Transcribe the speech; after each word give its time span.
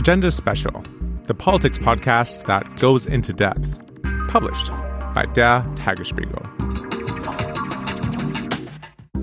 Agenda 0.00 0.30
Special, 0.30 0.82
the 1.26 1.34
politics 1.34 1.76
podcast 1.76 2.44
that 2.46 2.64
goes 2.80 3.04
into 3.04 3.34
depth, 3.34 3.78
published 4.28 4.68
by 5.14 5.26
Der 5.34 5.62
Tagesspiegel. 5.76 6.40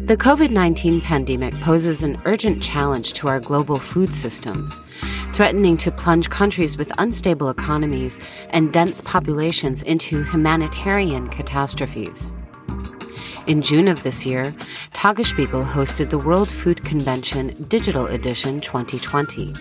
The 0.06 0.16
COVID 0.16 0.52
19 0.52 1.02
pandemic 1.02 1.60
poses 1.62 2.04
an 2.04 2.22
urgent 2.26 2.62
challenge 2.62 3.14
to 3.14 3.28
our 3.28 3.40
global 3.40 3.80
food 3.80 4.14
systems, 4.14 4.80
threatening 5.34 5.78
to 5.78 5.92
plunge 5.92 6.30
countries 6.30 6.78
with 6.78 6.92
unstable 7.00 7.50
economies 7.50 8.20
and 8.52 8.72
dense 8.72 9.02
populations 9.02 9.82
into 9.82 10.24
humanitarian 10.26 11.28
catastrophes. 11.30 12.36
In 13.48 13.64
June 13.64 13.88
of 13.88 14.04
this 14.04 14.28
year, 14.28 14.54
Tagesspiegel 14.94 15.68
hosted 15.68 16.12
the 16.12 16.20
World 16.20 16.50
Food 16.50 16.84
Convention 16.84 17.66
Digital 17.68 18.06
Edition 18.06 18.62
2020, 18.62 19.54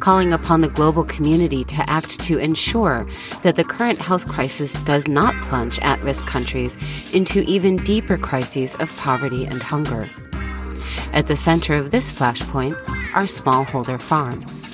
calling 0.00 0.32
upon 0.32 0.60
the 0.60 0.68
global 0.68 1.04
community 1.04 1.64
to 1.64 1.90
act 1.90 2.20
to 2.20 2.38
ensure 2.38 3.06
that 3.42 3.56
the 3.56 3.64
current 3.64 3.98
health 3.98 4.26
crisis 4.26 4.74
does 4.84 5.08
not 5.08 5.34
plunge 5.44 5.78
at 5.80 6.02
risk 6.02 6.26
countries 6.26 6.76
into 7.12 7.40
even 7.42 7.76
deeper 7.76 8.16
crises 8.16 8.76
of 8.76 8.94
poverty 8.96 9.44
and 9.44 9.62
hunger. 9.62 10.08
At 11.12 11.28
the 11.28 11.36
center 11.36 11.74
of 11.74 11.90
this 11.90 12.10
flashpoint 12.10 12.74
are 13.14 13.24
smallholder 13.24 14.00
farms. 14.00 14.64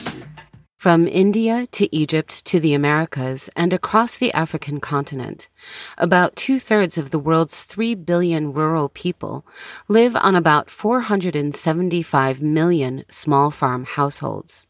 From 0.81 1.07
India 1.07 1.67
to 1.73 1.95
Egypt 1.95 2.43
to 2.47 2.59
the 2.59 2.73
Americas 2.73 3.51
and 3.55 3.75
across 3.75 4.17
the 4.17 4.33
African 4.33 4.81
continent, 4.81 5.51
about 5.99 6.37
two 6.37 6.59
thirds 6.59 6.97
of 6.97 7.11
the 7.11 7.19
world's 7.19 7.65
3 7.65 7.95
billion 7.97 8.55
rural 8.55 8.89
people 8.89 9.45
live 9.89 10.17
on 10.17 10.35
about 10.35 10.71
475 10.71 12.41
million 12.41 13.05
small 13.11 13.51
farm 13.51 13.85
households. 13.85 14.67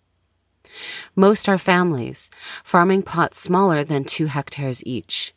Most 1.16 1.48
are 1.48 1.58
families, 1.58 2.30
farming 2.64 3.02
plots 3.02 3.40
smaller 3.40 3.84
than 3.84 4.04
two 4.04 4.26
hectares 4.26 4.84
each. 4.86 5.34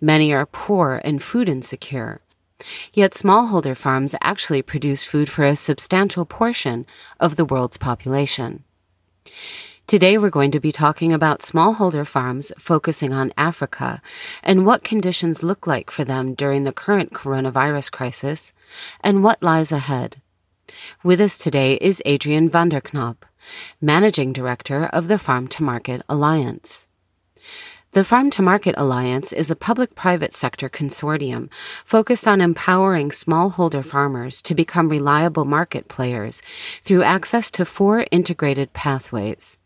Many 0.00 0.32
are 0.32 0.46
poor 0.46 1.00
and 1.04 1.22
food 1.22 1.48
insecure. 1.48 2.20
Yet 2.92 3.12
smallholder 3.12 3.76
farms 3.76 4.14
actually 4.20 4.62
produce 4.62 5.04
food 5.04 5.28
for 5.28 5.44
a 5.44 5.56
substantial 5.56 6.24
portion 6.24 6.86
of 7.20 7.36
the 7.36 7.44
world's 7.44 7.76
population. 7.76 8.64
Today 9.86 10.16
we're 10.16 10.30
going 10.30 10.50
to 10.52 10.60
be 10.60 10.72
talking 10.72 11.12
about 11.12 11.42
smallholder 11.42 12.06
farms 12.06 12.52
focusing 12.58 13.12
on 13.12 13.34
Africa 13.36 14.00
and 14.42 14.64
what 14.64 14.82
conditions 14.82 15.42
look 15.42 15.66
like 15.66 15.90
for 15.90 16.04
them 16.04 16.34
during 16.34 16.64
the 16.64 16.72
current 16.72 17.12
coronavirus 17.12 17.92
crisis 17.92 18.54
and 19.02 19.22
what 19.22 19.42
lies 19.42 19.72
ahead. 19.72 20.22
With 21.02 21.20
us 21.20 21.36
today 21.36 21.74
is 21.82 22.02
Adrian 22.06 22.48
van 22.48 22.70
der 22.70 22.80
Knaap, 22.80 23.16
Managing 23.80 24.32
Director 24.32 24.86
of 24.86 25.08
the 25.08 25.18
Farm 25.18 25.48
to 25.48 25.62
Market 25.62 26.02
Alliance. 26.08 26.86
The 27.92 28.02
Farm 28.02 28.28
to 28.30 28.42
Market 28.42 28.74
Alliance 28.76 29.32
is 29.32 29.50
a 29.50 29.56
public 29.56 29.94
private 29.94 30.34
sector 30.34 30.68
consortium 30.68 31.48
focused 31.84 32.26
on 32.26 32.40
empowering 32.40 33.10
smallholder 33.10 33.84
farmers 33.84 34.42
to 34.42 34.54
become 34.54 34.88
reliable 34.88 35.44
market 35.44 35.86
players 35.86 36.42
through 36.82 37.04
access 37.04 37.52
to 37.52 37.64
four 37.64 38.06
integrated 38.10 38.72
pathways 38.72 39.58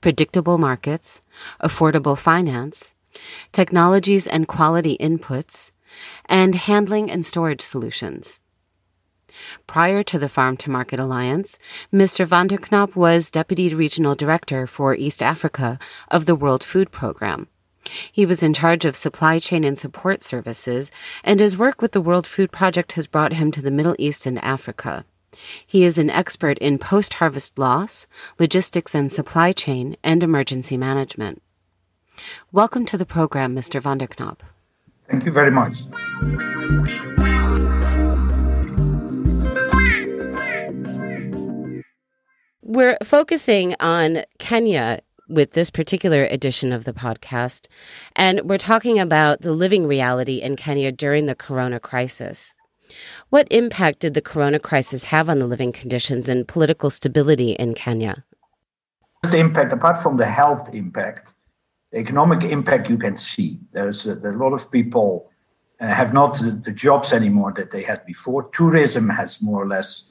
predictable 0.00 0.56
markets, 0.56 1.20
affordable 1.62 2.16
finance, 2.16 2.94
technologies 3.52 4.26
and 4.26 4.48
quality 4.48 4.96
inputs, 4.98 5.70
and 6.26 6.54
handling 6.54 7.10
and 7.10 7.26
storage 7.26 7.60
solutions. 7.60 8.40
Prior 9.66 10.02
to 10.02 10.18
the 10.18 10.28
Farm 10.28 10.56
to 10.58 10.70
Market 10.70 10.98
Alliance, 10.98 11.58
Mr. 11.92 12.26
van 12.26 12.48
der 12.48 12.58
Knaap 12.58 12.96
was 12.96 13.30
Deputy 13.30 13.74
Regional 13.74 14.14
Director 14.14 14.66
for 14.66 14.94
East 14.94 15.22
Africa 15.22 15.78
of 16.08 16.26
the 16.26 16.34
World 16.34 16.64
Food 16.64 16.90
Program. 16.90 17.48
He 18.12 18.26
was 18.26 18.42
in 18.42 18.54
charge 18.54 18.84
of 18.84 18.96
supply 18.96 19.38
chain 19.38 19.64
and 19.64 19.78
support 19.78 20.22
services, 20.22 20.90
and 21.24 21.40
his 21.40 21.56
work 21.56 21.82
with 21.82 21.92
the 21.92 22.00
World 22.00 22.26
Food 22.26 22.52
Project 22.52 22.92
has 22.92 23.06
brought 23.06 23.32
him 23.32 23.50
to 23.52 23.62
the 23.62 23.70
Middle 23.70 23.96
East 23.98 24.26
and 24.26 24.42
Africa. 24.44 25.04
He 25.66 25.84
is 25.84 25.98
an 25.98 26.10
expert 26.10 26.58
in 26.58 26.78
post 26.78 27.14
harvest 27.14 27.58
loss, 27.58 28.06
logistics 28.38 28.94
and 28.94 29.10
supply 29.10 29.52
chain, 29.52 29.96
and 30.04 30.22
emergency 30.22 30.76
management. 30.76 31.42
Welcome 32.52 32.84
to 32.86 32.98
the 32.98 33.06
program, 33.06 33.54
Mr. 33.54 33.80
van 33.80 33.98
der 33.98 34.06
Knaap. 34.06 34.40
Thank 35.08 35.24
you 35.24 35.32
very 35.32 35.50
much. 35.50 35.78
We're 42.70 42.98
focusing 43.02 43.74
on 43.80 44.22
Kenya 44.38 45.00
with 45.28 45.54
this 45.54 45.70
particular 45.70 46.24
edition 46.26 46.72
of 46.72 46.84
the 46.84 46.92
podcast, 46.92 47.66
and 48.14 48.42
we're 48.42 48.58
talking 48.58 49.00
about 49.00 49.40
the 49.40 49.50
living 49.50 49.88
reality 49.88 50.36
in 50.36 50.54
Kenya 50.54 50.92
during 50.92 51.26
the 51.26 51.34
corona 51.34 51.80
crisis. 51.80 52.54
What 53.30 53.48
impact 53.50 53.98
did 53.98 54.14
the 54.14 54.20
corona 54.20 54.60
crisis 54.60 55.02
have 55.06 55.28
on 55.28 55.40
the 55.40 55.48
living 55.48 55.72
conditions 55.72 56.28
and 56.28 56.46
political 56.46 56.90
stability 56.90 57.54
in 57.54 57.74
Kenya? 57.74 58.24
The 59.24 59.38
impact, 59.38 59.72
apart 59.72 60.00
from 60.00 60.16
the 60.16 60.26
health 60.26 60.72
impact, 60.72 61.34
the 61.90 61.98
economic 61.98 62.44
impact 62.44 62.88
you 62.88 62.98
can 62.98 63.16
see. 63.16 63.58
There's 63.72 64.06
a, 64.06 64.14
a 64.14 64.38
lot 64.38 64.52
of 64.52 64.70
people 64.70 65.28
uh, 65.80 65.88
have 65.88 66.12
not 66.12 66.38
the, 66.38 66.52
the, 66.52 66.70
jobs 66.70 67.12
anymore 67.12 67.52
that 67.56 67.72
they 67.72 67.82
had 67.82 68.06
before. 68.06 68.48
Tourism 68.50 69.08
has 69.08 69.42
more 69.42 69.60
or 69.60 69.66
less 69.66 70.04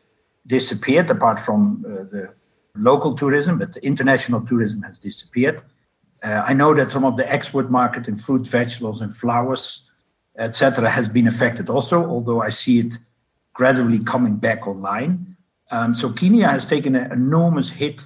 disappeared, 0.47 1.09
apart 1.09 1.39
from 1.39 1.85
uh, 1.87 2.03
the 2.11 2.33
local 2.79 3.13
tourism, 3.13 3.57
but 3.57 3.73
the 3.73 3.85
international 3.85 4.41
tourism 4.41 4.81
has 4.83 4.99
disappeared. 4.99 5.61
Uh, 6.23 6.43
I 6.45 6.53
know 6.53 6.73
that 6.73 6.91
some 6.91 7.05
of 7.05 7.17
the 7.17 7.31
export 7.31 7.69
market 7.71 8.07
in 8.07 8.15
fruit, 8.15 8.45
vegetables, 8.47 9.01
and 9.01 9.15
flowers 9.15 9.89
etc., 10.39 10.89
has 10.89 11.07
been 11.07 11.27
affected 11.27 11.69
also, 11.69 12.03
although 12.05 12.41
I 12.41 12.49
see 12.49 12.79
it 12.79 12.93
gradually 13.53 13.99
coming 13.99 14.37
back 14.37 14.67
online. 14.67 15.35
Um, 15.71 15.93
so 15.93 16.11
Kenya 16.11 16.47
has 16.47 16.67
taken 16.67 16.95
an 16.95 17.11
enormous 17.11 17.69
hit 17.69 18.01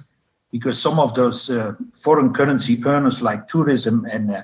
because 0.50 0.80
some 0.80 0.98
of 0.98 1.14
those 1.14 1.48
uh, 1.48 1.74
foreign 1.92 2.32
currency 2.34 2.82
earners 2.84 3.22
like 3.22 3.48
tourism 3.48 4.06
and 4.10 4.30
uh, 4.30 4.42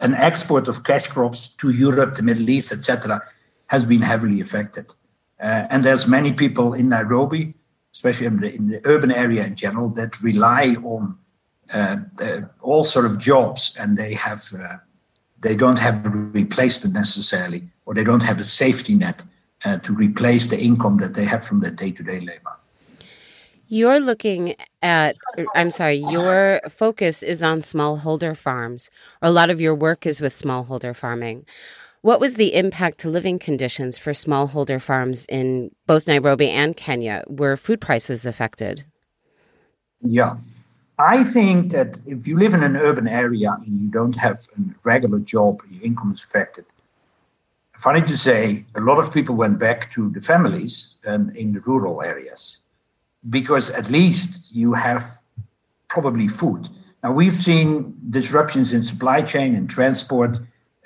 an 0.00 0.14
export 0.14 0.68
of 0.68 0.84
cash 0.84 1.08
crops 1.08 1.48
to 1.56 1.70
Europe, 1.70 2.14
the 2.14 2.22
Middle 2.22 2.48
East, 2.48 2.72
etc., 2.72 3.22
has 3.66 3.84
been 3.84 4.00
heavily 4.00 4.40
affected. 4.40 4.92
Uh, 5.40 5.66
and 5.70 5.84
there's 5.84 6.06
many 6.06 6.32
people 6.32 6.74
in 6.74 6.88
Nairobi, 6.88 7.54
especially 7.94 8.26
in 8.26 8.40
the, 8.40 8.54
in 8.54 8.68
the 8.68 8.80
urban 8.84 9.10
area 9.10 9.46
in 9.46 9.54
general, 9.54 9.88
that 9.88 10.20
rely 10.20 10.76
on 10.82 11.16
uh, 11.72 11.96
all 12.60 12.84
sort 12.84 13.06
of 13.06 13.18
jobs, 13.18 13.74
and 13.78 13.96
they 13.96 14.12
have 14.14 14.42
uh, 14.52 14.76
they 15.40 15.54
don't 15.54 15.78
have 15.78 16.04
a 16.04 16.10
replacement 16.10 16.94
necessarily, 16.94 17.62
or 17.86 17.94
they 17.94 18.04
don't 18.04 18.22
have 18.22 18.40
a 18.40 18.44
safety 18.44 18.94
net 18.94 19.22
uh, 19.64 19.78
to 19.78 19.94
replace 19.94 20.48
the 20.48 20.58
income 20.58 20.98
that 20.98 21.14
they 21.14 21.24
have 21.24 21.44
from 21.44 21.60
their 21.60 21.70
day 21.70 21.92
to 21.92 22.02
day 22.02 22.20
labor. 22.20 22.52
You're 23.68 24.00
looking 24.00 24.56
at, 24.82 25.16
I'm 25.54 25.70
sorry, 25.70 25.96
your 25.96 26.60
focus 26.68 27.22
is 27.22 27.42
on 27.42 27.60
smallholder 27.60 28.36
farms, 28.36 28.90
or 29.22 29.28
a 29.28 29.32
lot 29.32 29.48
of 29.48 29.60
your 29.60 29.74
work 29.74 30.04
is 30.06 30.20
with 30.20 30.34
smallholder 30.34 30.94
farming. 30.94 31.46
What 32.04 32.20
was 32.20 32.34
the 32.34 32.52
impact 32.54 32.98
to 32.98 33.08
living 33.08 33.38
conditions 33.38 33.96
for 33.96 34.12
smallholder 34.12 34.78
farms 34.78 35.24
in 35.24 35.70
both 35.86 36.06
Nairobi 36.06 36.50
and 36.50 36.76
Kenya? 36.76 37.24
Were 37.28 37.56
food 37.56 37.80
prices 37.80 38.26
affected? 38.26 38.84
Yeah. 40.02 40.36
I 40.98 41.24
think 41.24 41.72
that 41.72 41.98
if 42.04 42.26
you 42.26 42.38
live 42.38 42.52
in 42.52 42.62
an 42.62 42.76
urban 42.76 43.08
area 43.08 43.56
and 43.64 43.80
you 43.80 43.88
don't 43.88 44.12
have 44.18 44.46
a 44.58 44.60
regular 44.82 45.18
job, 45.20 45.62
your 45.70 45.82
income 45.82 46.12
is 46.12 46.22
affected. 46.22 46.66
Funny 47.78 48.02
to 48.02 48.18
say, 48.18 48.66
a 48.74 48.82
lot 48.82 48.98
of 48.98 49.10
people 49.10 49.34
went 49.34 49.58
back 49.58 49.90
to 49.92 50.10
the 50.10 50.20
families 50.20 50.96
um, 51.06 51.30
in 51.30 51.54
the 51.54 51.60
rural 51.60 52.02
areas 52.02 52.58
because 53.30 53.70
at 53.70 53.88
least 53.88 54.54
you 54.54 54.74
have 54.74 55.22
probably 55.88 56.28
food. 56.28 56.68
Now, 57.02 57.12
we've 57.12 57.34
seen 57.34 57.96
disruptions 58.10 58.74
in 58.74 58.82
supply 58.82 59.22
chain 59.22 59.54
and 59.54 59.70
transport. 59.70 60.36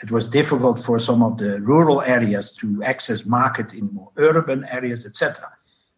It 0.03 0.11
was 0.11 0.29
difficult 0.29 0.79
for 0.79 0.99
some 0.99 1.23
of 1.23 1.39
the 1.39 1.61
rural 1.61 2.03
areas 2.03 2.53
to 2.53 2.83
access 2.85 3.27
market 3.27 3.75
in 3.75 3.93
more 3.93 4.11
urban 4.17 4.65
areas, 4.71 5.07
etc. 5.07 5.51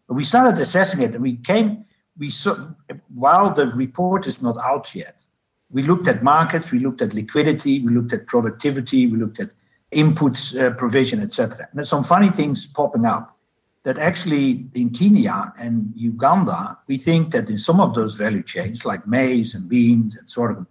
We 0.07 0.23
started 0.23 0.59
assessing 0.59 1.01
it 1.01 1.13
and 1.13 1.21
we 1.21 1.37
came 1.37 1.85
we 2.17 2.29
saw, 2.29 2.67
while 3.13 3.53
the 3.53 3.67
report 3.67 4.27
is 4.27 4.41
not 4.41 4.57
out 4.57 4.93
yet, 4.93 5.23
we 5.69 5.81
looked 5.81 6.07
at 6.07 6.23
markets, 6.23 6.71
we 6.71 6.79
looked 6.79 7.01
at 7.01 7.13
liquidity, 7.13 7.79
we 7.79 7.93
looked 7.93 8.13
at 8.13 8.27
productivity, 8.27 9.07
we 9.07 9.17
looked 9.17 9.39
at 9.39 9.49
inputs 9.93 10.59
uh, 10.59 10.71
provision, 10.75 11.21
etc. 11.21 11.57
And 11.57 11.69
there's 11.73 11.89
some 11.89 12.03
funny 12.03 12.29
things 12.29 12.67
popping 12.67 13.05
up 13.05 13.37
that 13.83 13.97
actually 13.97 14.67
in 14.75 14.91
Kenya 14.91 15.53
and 15.57 15.91
Uganda, 15.95 16.77
we 16.87 16.97
think 16.97 17.31
that 17.31 17.49
in 17.49 17.57
some 17.57 17.79
of 17.79 17.95
those 17.95 18.13
value 18.15 18.43
chains, 18.43 18.85
like 18.85 19.07
maize 19.07 19.55
and 19.55 19.67
beans 19.67 20.15
and 20.15 20.29
sorghum, 20.29 20.67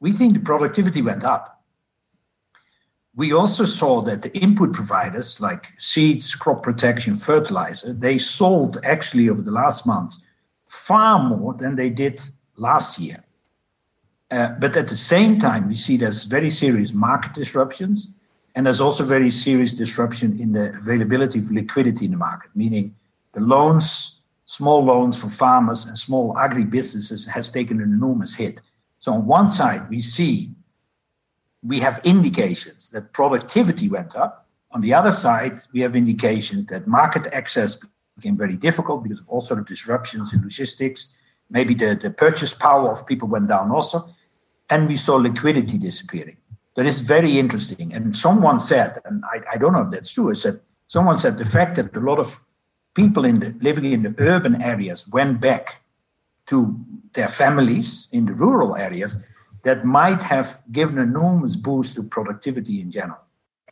we 0.00 0.12
think 0.12 0.34
the 0.34 0.40
productivity 0.40 1.00
went 1.00 1.24
up. 1.24 1.61
We 3.14 3.32
also 3.32 3.64
saw 3.66 4.00
that 4.02 4.22
the 4.22 4.34
input 4.36 4.72
providers 4.72 5.40
like 5.40 5.66
seeds, 5.78 6.34
crop 6.34 6.62
protection, 6.62 7.14
fertilizer, 7.14 7.92
they 7.92 8.18
sold 8.18 8.78
actually 8.84 9.28
over 9.28 9.42
the 9.42 9.50
last 9.50 9.86
months 9.86 10.20
far 10.66 11.22
more 11.22 11.52
than 11.52 11.76
they 11.76 11.90
did 11.90 12.22
last 12.56 12.98
year. 12.98 13.22
Uh, 14.30 14.54
but 14.58 14.74
at 14.78 14.88
the 14.88 14.96
same 14.96 15.38
time, 15.38 15.68
we 15.68 15.74
see 15.74 15.98
there's 15.98 16.24
very 16.24 16.50
serious 16.50 16.94
market 16.94 17.34
disruptions, 17.34 18.08
and 18.54 18.64
there's 18.64 18.80
also 18.80 19.04
very 19.04 19.30
serious 19.30 19.74
disruption 19.74 20.40
in 20.40 20.52
the 20.52 20.74
availability 20.76 21.38
of 21.38 21.50
liquidity 21.50 22.06
in 22.06 22.12
the 22.12 22.16
market, 22.16 22.50
meaning 22.54 22.94
the 23.32 23.40
loans, 23.40 24.20
small 24.46 24.82
loans 24.82 25.20
for 25.20 25.28
farmers 25.28 25.84
and 25.84 25.98
small 25.98 26.36
agri 26.38 26.64
businesses 26.64 27.26
has 27.26 27.50
taken 27.50 27.82
an 27.82 27.92
enormous 27.92 28.34
hit. 28.34 28.62
So 29.00 29.12
on 29.12 29.26
one 29.26 29.50
side, 29.50 29.90
we 29.90 30.00
see 30.00 30.54
we 31.62 31.78
have 31.80 32.00
indications 32.04 32.88
that 32.90 33.12
productivity 33.12 33.88
went 33.88 34.16
up. 34.16 34.46
On 34.72 34.80
the 34.80 34.94
other 34.94 35.12
side, 35.12 35.60
we 35.72 35.80
have 35.80 35.94
indications 35.94 36.66
that 36.66 36.86
market 36.86 37.26
access 37.32 37.78
became 38.16 38.36
very 38.36 38.56
difficult 38.56 39.02
because 39.02 39.20
of 39.20 39.28
all 39.28 39.40
sort 39.40 39.60
of 39.60 39.66
disruptions 39.66 40.32
in 40.32 40.42
logistics. 40.42 41.16
Maybe 41.50 41.74
the, 41.74 41.98
the 42.02 42.10
purchase 42.10 42.54
power 42.54 42.90
of 42.90 43.06
people 43.06 43.28
went 43.28 43.48
down 43.48 43.70
also. 43.70 44.08
And 44.70 44.88
we 44.88 44.96
saw 44.96 45.16
liquidity 45.16 45.78
disappearing. 45.78 46.36
That 46.76 46.86
is 46.86 47.00
very 47.00 47.38
interesting. 47.38 47.92
And 47.92 48.16
someone 48.16 48.58
said, 48.58 48.98
and 49.04 49.22
I, 49.24 49.42
I 49.54 49.56
don't 49.58 49.74
know 49.74 49.82
if 49.82 49.90
that's 49.90 50.10
true, 50.10 50.30
is 50.30 50.42
that 50.44 50.62
someone 50.86 51.16
said 51.16 51.36
the 51.36 51.44
fact 51.44 51.76
that 51.76 51.94
a 51.94 52.00
lot 52.00 52.18
of 52.18 52.42
people 52.94 53.24
in 53.24 53.40
the, 53.40 53.54
living 53.60 53.92
in 53.92 54.02
the 54.02 54.14
urban 54.18 54.62
areas 54.62 55.06
went 55.08 55.40
back 55.40 55.82
to 56.46 56.74
their 57.12 57.28
families 57.28 58.08
in 58.12 58.26
the 58.26 58.32
rural 58.32 58.76
areas 58.76 59.16
that 59.62 59.84
might 59.84 60.22
have 60.22 60.62
given 60.72 60.98
an 60.98 61.08
enormous 61.08 61.56
boost 61.56 61.94
to 61.96 62.02
productivity 62.02 62.80
in 62.80 62.90
general. 62.90 63.18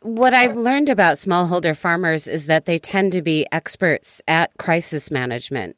What 0.03 0.33
I've 0.33 0.57
learned 0.57 0.89
about 0.89 1.17
smallholder 1.17 1.77
farmers 1.77 2.27
is 2.27 2.47
that 2.47 2.65
they 2.65 2.79
tend 2.79 3.11
to 3.11 3.21
be 3.21 3.45
experts 3.51 4.19
at 4.27 4.51
crisis 4.57 5.11
management. 5.11 5.77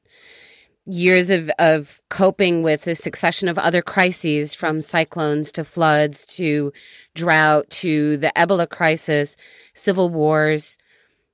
Years 0.86 1.30
of, 1.30 1.50
of 1.60 2.02
coping 2.10 2.64
with 2.64 2.88
a 2.88 2.96
succession 2.96 3.50
of 3.50 3.58
other 3.58 3.82
crises 3.82 4.54
from 4.54 4.82
cyclones 4.82 5.52
to 5.54 5.66
floods 5.66 6.26
to 6.38 6.72
drought 7.16 7.70
to 7.70 8.18
the 8.18 8.32
Ebola 8.36 8.70
crisis, 8.70 9.36
civil 9.74 10.10
wars. 10.10 10.78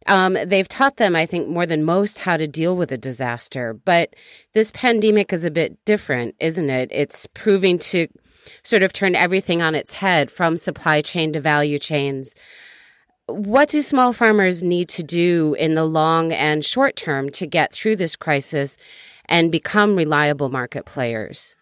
Um, 0.07 0.37
they've 0.45 0.67
taught 0.67 0.97
them, 0.97 1.15
I 1.15 1.27
think, 1.27 1.47
more 1.47 1.67
than 1.67 1.83
most 1.83 2.19
how 2.19 2.37
to 2.37 2.47
deal 2.47 2.75
with 2.75 2.91
a 2.91 2.97
disaster. 2.97 3.73
But 3.73 4.15
this 4.53 4.71
pandemic 4.71 5.31
is 5.31 5.45
a 5.45 5.51
bit 5.51 5.83
different, 5.85 6.35
isn't 6.39 6.69
it? 6.69 6.89
It's 6.91 7.27
proving 7.35 7.77
to 7.79 8.07
sort 8.63 8.83
of 8.83 8.93
turn 8.93 9.15
everything 9.15 9.61
on 9.61 9.75
its 9.75 9.93
head 9.93 10.31
from 10.31 10.57
supply 10.57 11.01
chain 11.01 11.33
to 11.33 11.41
value 11.41 11.79
chains. 11.79 12.35
What 13.27 13.69
do 13.69 13.81
small 13.81 14.13
farmers 14.13 14.63
need 14.63 14.89
to 14.89 15.03
do 15.03 15.55
in 15.59 15.75
the 15.75 15.85
long 15.85 16.31
and 16.31 16.65
short 16.65 16.95
term 16.95 17.29
to 17.31 17.45
get 17.45 17.71
through 17.71 17.97
this 17.97 18.15
crisis 18.15 18.77
and 19.25 19.51
become 19.51 19.95
reliable 19.95 20.49
market 20.49 20.85
players? 20.85 21.55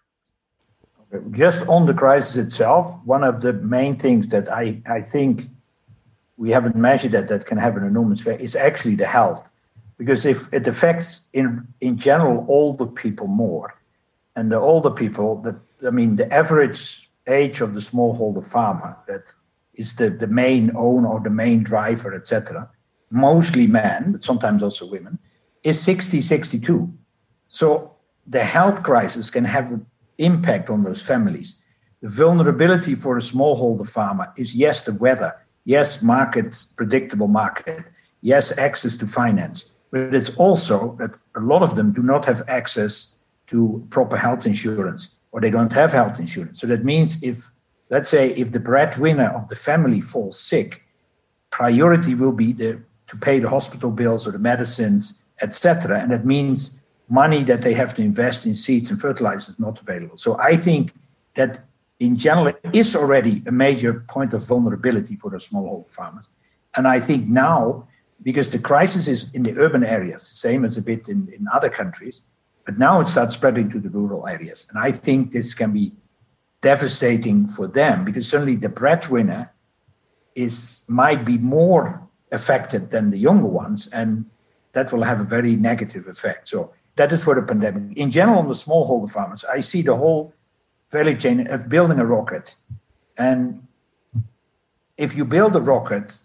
Just 1.30 1.66
on 1.68 1.86
the 1.86 1.94
crisis 1.94 2.36
itself, 2.36 2.94
one 3.04 3.24
of 3.24 3.40
the 3.40 3.52
main 3.54 3.98
things 3.98 4.28
that 4.30 4.50
I, 4.50 4.80
I 4.86 5.00
think 5.00 5.42
we 6.36 6.50
haven't 6.50 6.76
measured 6.76 7.12
that 7.12 7.28
that 7.28 7.46
can 7.46 7.58
have 7.58 7.76
an 7.76 7.84
enormous 7.84 8.20
effect 8.20 8.40
is 8.40 8.56
actually 8.56 8.94
the 8.94 9.06
health. 9.06 9.46
Because 9.98 10.24
if 10.24 10.52
it 10.52 10.66
affects 10.68 11.22
in 11.32 11.66
in 11.80 11.98
general 11.98 12.46
older 12.48 12.86
people 12.86 13.26
more, 13.26 13.74
and 14.36 14.52
the 14.52 14.56
older 14.56 14.90
people 14.90 15.42
that 15.42 15.56
I 15.86 15.90
mean, 15.90 16.16
the 16.16 16.32
average 16.32 17.10
age 17.26 17.60
of 17.60 17.74
the 17.74 17.80
smallholder 17.80 18.44
farmer 18.44 18.96
that 19.06 19.24
is 19.74 19.94
the, 19.94 20.10
the 20.10 20.26
main 20.26 20.74
owner 20.76 21.08
or 21.08 21.20
the 21.20 21.30
main 21.30 21.62
driver, 21.62 22.14
etc., 22.14 22.68
mostly 23.10 23.66
men, 23.66 24.12
but 24.12 24.24
sometimes 24.24 24.62
also 24.62 24.90
women, 24.90 25.18
is 25.62 25.80
60, 25.80 26.20
62. 26.20 26.92
So 27.48 27.94
the 28.26 28.44
health 28.44 28.82
crisis 28.82 29.30
can 29.30 29.44
have 29.44 29.70
an 29.72 29.86
impact 30.18 30.68
on 30.68 30.82
those 30.82 31.00
families. 31.00 31.62
The 32.02 32.08
vulnerability 32.08 32.94
for 32.94 33.16
a 33.16 33.20
smallholder 33.20 33.88
farmer 33.88 34.32
is 34.36 34.54
yes, 34.54 34.84
the 34.84 34.94
weather, 34.94 35.34
yes, 35.64 36.02
market, 36.02 36.64
predictable 36.76 37.28
market, 37.28 37.84
yes, 38.20 38.56
access 38.58 38.96
to 38.98 39.06
finance, 39.06 39.72
but 39.90 40.14
it's 40.14 40.36
also 40.36 40.96
that 40.98 41.16
a 41.36 41.40
lot 41.40 41.62
of 41.62 41.76
them 41.76 41.92
do 41.92 42.02
not 42.02 42.24
have 42.24 42.42
access 42.48 43.14
to 43.46 43.86
proper 43.90 44.16
health 44.16 44.44
insurance 44.44 45.16
or 45.32 45.40
they 45.40 45.50
don't 45.50 45.72
have 45.72 45.92
health 45.92 46.18
insurance. 46.18 46.60
So 46.60 46.66
that 46.68 46.84
means 46.84 47.22
if, 47.22 47.50
let's 47.90 48.10
say, 48.10 48.30
if 48.30 48.52
the 48.52 48.60
breadwinner 48.60 49.28
of 49.30 49.48
the 49.48 49.56
family 49.56 50.00
falls 50.00 50.38
sick, 50.38 50.82
priority 51.50 52.14
will 52.14 52.32
be 52.32 52.52
the, 52.52 52.80
to 53.08 53.16
pay 53.16 53.38
the 53.38 53.48
hospital 53.48 53.90
bills 53.90 54.26
or 54.26 54.32
the 54.32 54.38
medicines, 54.38 55.22
etc. 55.40 56.00
And 56.00 56.10
that 56.10 56.24
means 56.24 56.80
money 57.08 57.42
that 57.44 57.62
they 57.62 57.74
have 57.74 57.94
to 57.94 58.02
invest 58.02 58.46
in 58.46 58.54
seeds 58.54 58.90
and 58.90 59.00
fertilizers 59.00 59.58
not 59.58 59.80
available. 59.80 60.16
So 60.16 60.38
I 60.38 60.56
think 60.56 60.92
that 61.36 61.62
in 62.00 62.16
general 62.16 62.48
it 62.48 62.60
is 62.72 62.94
already 62.94 63.42
a 63.46 63.52
major 63.52 64.04
point 64.08 64.34
of 64.34 64.44
vulnerability 64.44 65.16
for 65.16 65.30
the 65.30 65.38
smallholder 65.38 65.90
farmers. 65.90 66.28
And 66.76 66.86
I 66.86 67.00
think 67.00 67.26
now, 67.26 67.88
because 68.22 68.50
the 68.50 68.58
crisis 68.58 69.08
is 69.08 69.32
in 69.32 69.42
the 69.42 69.56
urban 69.58 69.84
areas, 69.84 70.22
same 70.26 70.64
as 70.64 70.76
a 70.76 70.82
bit 70.82 71.08
in, 71.08 71.28
in 71.34 71.46
other 71.52 71.70
countries, 71.70 72.22
but 72.68 72.78
now 72.78 73.00
it 73.00 73.08
starts 73.08 73.32
spreading 73.32 73.70
to 73.70 73.80
the 73.80 73.88
rural 73.88 74.26
areas. 74.26 74.66
And 74.68 74.78
I 74.78 74.92
think 74.92 75.32
this 75.32 75.54
can 75.54 75.72
be 75.72 75.90
devastating 76.60 77.46
for 77.46 77.66
them 77.66 78.04
because 78.04 78.28
suddenly 78.28 78.56
the 78.56 78.68
breadwinner 78.68 79.50
is 80.34 80.84
might 80.86 81.24
be 81.24 81.38
more 81.38 82.06
affected 82.30 82.90
than 82.90 83.10
the 83.10 83.16
younger 83.16 83.46
ones. 83.46 83.86
And 83.94 84.26
that 84.74 84.92
will 84.92 85.02
have 85.02 85.18
a 85.18 85.24
very 85.24 85.56
negative 85.56 86.08
effect. 86.08 86.46
So 86.46 86.74
that 86.96 87.10
is 87.10 87.24
for 87.24 87.34
the 87.34 87.40
pandemic. 87.40 87.96
In 87.96 88.10
general, 88.10 88.40
on 88.40 88.48
the 88.48 88.52
smallholder 88.52 89.10
farmers, 89.10 89.46
I 89.46 89.60
see 89.60 89.80
the 89.80 89.96
whole 89.96 90.34
value 90.90 91.16
chain 91.16 91.46
of 91.46 91.70
building 91.70 91.98
a 91.98 92.04
rocket. 92.04 92.54
And 93.16 93.66
if 94.98 95.16
you 95.16 95.24
build 95.24 95.56
a 95.56 95.62
rocket, 95.62 96.18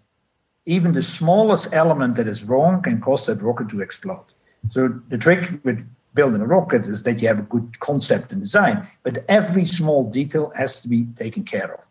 even 0.65 0.91
the 0.91 1.03
smallest 1.03 1.71
element 1.71 2.17
that 2.17 2.27
is 2.27 2.43
wrong 2.43 2.81
can 2.81 2.99
cause 2.99 3.27
that 3.27 3.41
rocket 3.41 3.69
to 3.69 3.79
explode. 3.79 4.25
So 4.67 4.89
the 5.07 5.17
trick 5.17 5.49
with 5.63 5.79
building 6.13 6.41
a 6.41 6.45
rocket 6.45 6.85
is 6.85 7.03
that 7.03 7.21
you 7.21 7.27
have 7.27 7.39
a 7.39 7.43
good 7.43 7.79
concept 7.79 8.31
and 8.31 8.41
design, 8.41 8.87
but 9.03 9.25
every 9.27 9.65
small 9.65 10.09
detail 10.09 10.51
has 10.55 10.79
to 10.81 10.87
be 10.87 11.05
taken 11.17 11.43
care 11.43 11.73
of. 11.73 11.85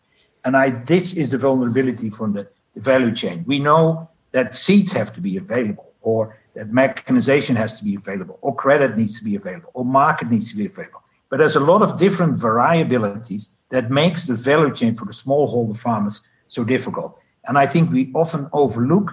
And 0.45 0.57
I, 0.57 0.71
this 0.71 1.15
is 1.15 1.31
the 1.31 1.39
vulnerability 1.39 2.11
from 2.11 2.33
the, 2.33 2.49
the 2.75 2.81
value 2.81 3.15
chain. 3.15 3.45
We 3.47 3.59
know 3.59 4.09
that 4.33 4.55
seeds 4.55 4.93
have 4.93 5.13
to 5.15 5.21
be 5.21 5.37
available, 5.37 5.93
or 6.01 6.39
that 6.55 6.73
mechanization 6.73 7.57
has 7.57 7.79
to 7.79 7.85
be 7.85 7.95
available, 7.95 8.39
or 8.43 8.55
credit 8.55 8.97
needs 8.97 9.19
to 9.19 9.25
be 9.25 9.37
available, 9.37 9.71
or 9.75 9.85
market 9.85 10.31
needs 10.31 10.51
to 10.51 10.57
be 10.57 10.67
available. 10.67 11.03
But 11.29 11.39
there's 11.39 11.57
a 11.57 11.61
lot 11.61 11.83
of 11.83 11.99
different 11.99 12.37
variabilities 12.37 13.55
that 13.71 13.91
makes 13.91 14.27
the 14.27 14.35
value 14.35 14.75
chain 14.75 14.95
for 14.95 15.07
the 15.07 15.13
smallholder 15.13 15.77
farmers 15.77 16.27
so 16.49 16.63
difficult. 16.63 17.19
And 17.47 17.57
I 17.57 17.67
think 17.67 17.91
we 17.91 18.13
often 18.15 18.49
overlook 18.53 19.11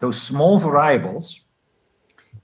those 0.00 0.20
small 0.20 0.58
variables 0.58 1.40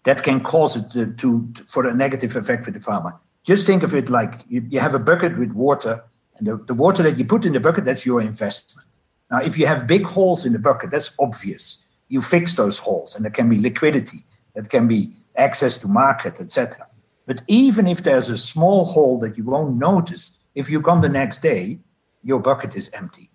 that 0.05 0.23
can 0.23 0.41
cause 0.43 0.77
it 0.77 0.91
to, 0.93 1.13
to, 1.15 1.65
for 1.67 1.87
a 1.87 1.95
negative 1.95 2.37
effect 2.37 2.65
for 2.65 2.71
the 2.71 2.81
farmer. 2.81 3.15
Just 3.45 3.67
think 3.67 3.83
of 3.83 3.95
it 3.95 4.09
like 4.09 4.41
you, 4.49 4.65
you 4.69 4.81
have 4.81 4.95
a 4.95 4.99
bucket 4.99 5.39
with 5.39 5.53
water, 5.53 6.03
and 6.37 6.47
the, 6.47 6.57
the 6.65 6.75
water 6.75 7.03
that 7.03 7.19
you 7.19 7.25
put 7.25 7.45
in 7.45 7.53
the 7.53 7.61
bucket, 7.61 7.85
that's 7.85 8.07
your 8.07 8.21
investment. 8.21 8.87
Now, 9.31 9.41
if 9.41 9.59
you 9.59 9.67
have 9.67 9.87
big 9.87 10.05
holes 10.05 10.45
in 10.45 10.53
the 10.53 10.59
bucket, 10.59 10.91
that's 10.91 11.15
obvious. 11.19 11.85
You 12.09 12.21
fix 12.21 12.57
those 12.57 12.79
holes, 12.79 13.15
and 13.15 13.25
there 13.25 13.33
can 13.33 13.49
be 13.49 13.59
liquidity, 13.59 14.25
that 14.55 14.71
can 14.71 14.87
be 14.87 15.15
access 15.37 15.79
to 15.79 15.89
market, 15.89 16.41
etc. 16.41 16.87
But 17.27 17.43
even 17.49 17.87
if 17.87 18.03
there's 18.03 18.31
a 18.31 18.39
small 18.39 18.85
hole 18.85 19.19
that 19.21 19.39
you 19.39 19.45
won't 19.45 19.77
notice, 19.77 20.33
if 20.55 20.69
you 20.69 20.83
come 20.83 21.01
the 21.01 21.09
next 21.09 21.41
day, 21.41 21.79
your 22.23 22.41
bucket 22.41 22.77
is 22.77 22.91
empty. 22.93 23.31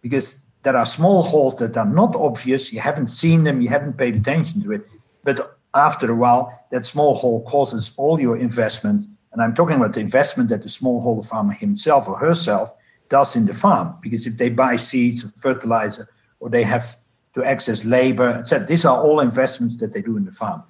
Because 0.00 0.38
there 0.62 0.76
are 0.76 0.86
small 0.86 1.22
holes 1.22 1.56
that 1.56 1.76
are 1.76 1.86
not 1.86 2.14
obvious, 2.14 2.72
you 2.72 2.80
haven't 2.80 3.08
seen 3.08 3.44
them, 3.44 3.60
you 3.60 3.68
haven't 3.68 3.98
paid 3.98 4.14
attention 4.14 4.62
to 4.62 4.72
it, 4.72 4.86
but 5.24 5.58
after 5.74 6.10
a 6.10 6.14
while, 6.14 6.66
that 6.70 6.84
small 6.84 7.14
hole 7.14 7.42
causes 7.44 7.92
all 7.96 8.20
your 8.20 8.36
investment, 8.36 9.06
and 9.32 9.42
I'm 9.42 9.54
talking 9.54 9.76
about 9.76 9.94
the 9.94 10.00
investment 10.00 10.50
that 10.50 10.62
the 10.62 10.68
smallholder 10.68 11.26
farmer 11.26 11.52
himself 11.52 12.08
or 12.08 12.18
herself 12.18 12.74
does 13.08 13.36
in 13.36 13.46
the 13.46 13.54
farm. 13.54 13.96
Because 14.02 14.26
if 14.26 14.36
they 14.36 14.50
buy 14.50 14.76
seeds 14.76 15.24
or 15.24 15.28
fertilizer, 15.36 16.08
or 16.40 16.50
they 16.50 16.62
have 16.62 16.96
to 17.34 17.44
access 17.44 17.84
labor, 17.84 18.30
etc., 18.30 18.66
these 18.66 18.84
are 18.84 19.00
all 19.00 19.20
investments 19.20 19.78
that 19.78 19.92
they 19.92 20.02
do 20.02 20.16
in 20.16 20.24
the 20.24 20.32
farm. 20.32 20.62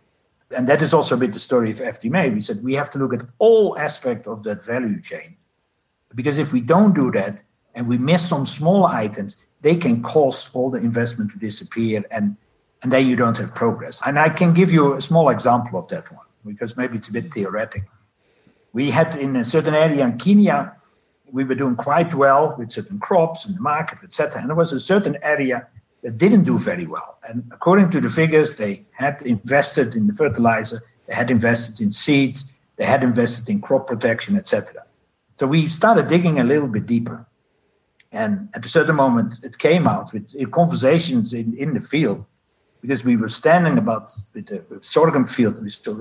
And 0.55 0.69
that 0.69 0.83
is 0.83 0.95
also 0.95 1.15
a 1.15 1.19
bit 1.19 1.33
the 1.33 1.41
story 1.41 1.71
of 1.71 1.79
FtMA. 1.81 2.33
We 2.33 2.41
said 2.41 2.63
we 2.63 2.75
have 2.75 2.91
to 2.93 2.99
look 2.99 3.15
at 3.15 3.27
all 3.39 3.79
aspects 3.79 4.29
of 4.29 4.43
that 4.45 4.63
value 4.63 5.01
chain. 5.01 5.37
Because 6.15 6.39
if 6.39 6.53
we 6.53 6.61
don't 6.61 6.95
do 6.95 7.11
that 7.13 7.43
and 7.75 7.89
we 7.89 7.97
miss 7.97 8.29
some 8.29 8.45
small 8.45 8.87
items, 8.87 9.39
they 9.63 9.75
can 9.75 10.03
cause 10.03 10.51
all 10.53 10.71
the 10.71 10.79
investment 10.79 11.33
to 11.33 11.39
disappear 11.39 12.05
and 12.11 12.37
and 12.83 12.91
then 12.91 13.07
you 13.07 13.17
don't 13.17 13.39
have 13.39 13.55
progress. 13.55 14.01
And 14.05 14.19
I 14.19 14.29
can 14.29 14.53
give 14.53 14.73
you 14.73 14.95
a 14.95 15.01
small 15.01 15.29
example 15.31 15.79
of 15.79 15.89
that 15.89 16.11
one 16.12 16.27
because 16.45 16.77
maybe 16.77 16.99
it's 16.99 17.09
a 17.09 17.12
bit 17.12 17.33
theoretic. 17.33 17.85
We 18.73 18.91
had 18.91 19.17
in 19.17 19.37
a 19.37 19.45
certain 19.45 19.75
area 19.75 20.05
in 20.05 20.19
Kenya, 20.19 20.75
we 21.31 21.45
were 21.45 21.55
doing 21.55 21.77
quite 21.77 22.12
well 22.15 22.55
with 22.59 22.73
certain 22.73 22.99
crops 22.99 23.45
and 23.45 23.57
the 23.57 23.61
market, 23.61 23.99
etc. 24.03 24.41
And 24.41 24.49
there 24.49 24.57
was 24.57 24.73
a 24.73 24.81
certain 24.81 25.17
area 25.23 25.67
that 26.03 26.19
didn't 26.19 26.45
do 26.45 26.59
very 26.59 26.87
well. 26.87 27.19
And 27.29 27.45
according 27.53 27.91
to 27.91 28.01
the 28.01 28.09
figures, 28.09 28.57
they 28.57 28.85
had 28.93 29.23
invested 29.23 29.95
in 29.95 30.09
the 30.09 30.15
fertilizer, 30.15 30.83
they 31.07 31.15
had 31.15 31.31
invested 31.31 31.81
in 31.81 31.91
seeds, 31.91 32.51
they 32.77 32.85
had 32.85 33.05
invested 33.05 33.49
in 33.49 33.61
crop 33.61 33.87
protection, 33.87 34.37
etc. 34.37 34.85
So 35.37 35.47
we 35.47 35.69
started 35.69 36.09
digging 36.09 36.41
a 36.41 36.45
little 36.45 36.69
bit 36.69 36.87
deeper. 36.87 37.25
And 38.11 38.49
at 38.55 38.67
a 38.67 38.69
certain 38.69 38.97
moment, 38.97 39.41
it 39.43 39.57
came 39.59 39.87
out 39.87 40.12
with, 40.12 40.35
conversations 40.51 41.33
in, 41.33 41.57
in 41.57 41.73
the 41.73 41.81
field 41.81 42.27
because 42.83 43.05
we 43.05 43.17
were 43.17 43.29
standing 43.29 43.79
about 43.79 44.12
with 44.35 44.47
the 44.47 44.62
sorghum 44.81 45.27
field. 45.27 45.62
We 45.62 45.71
saw, 45.71 45.97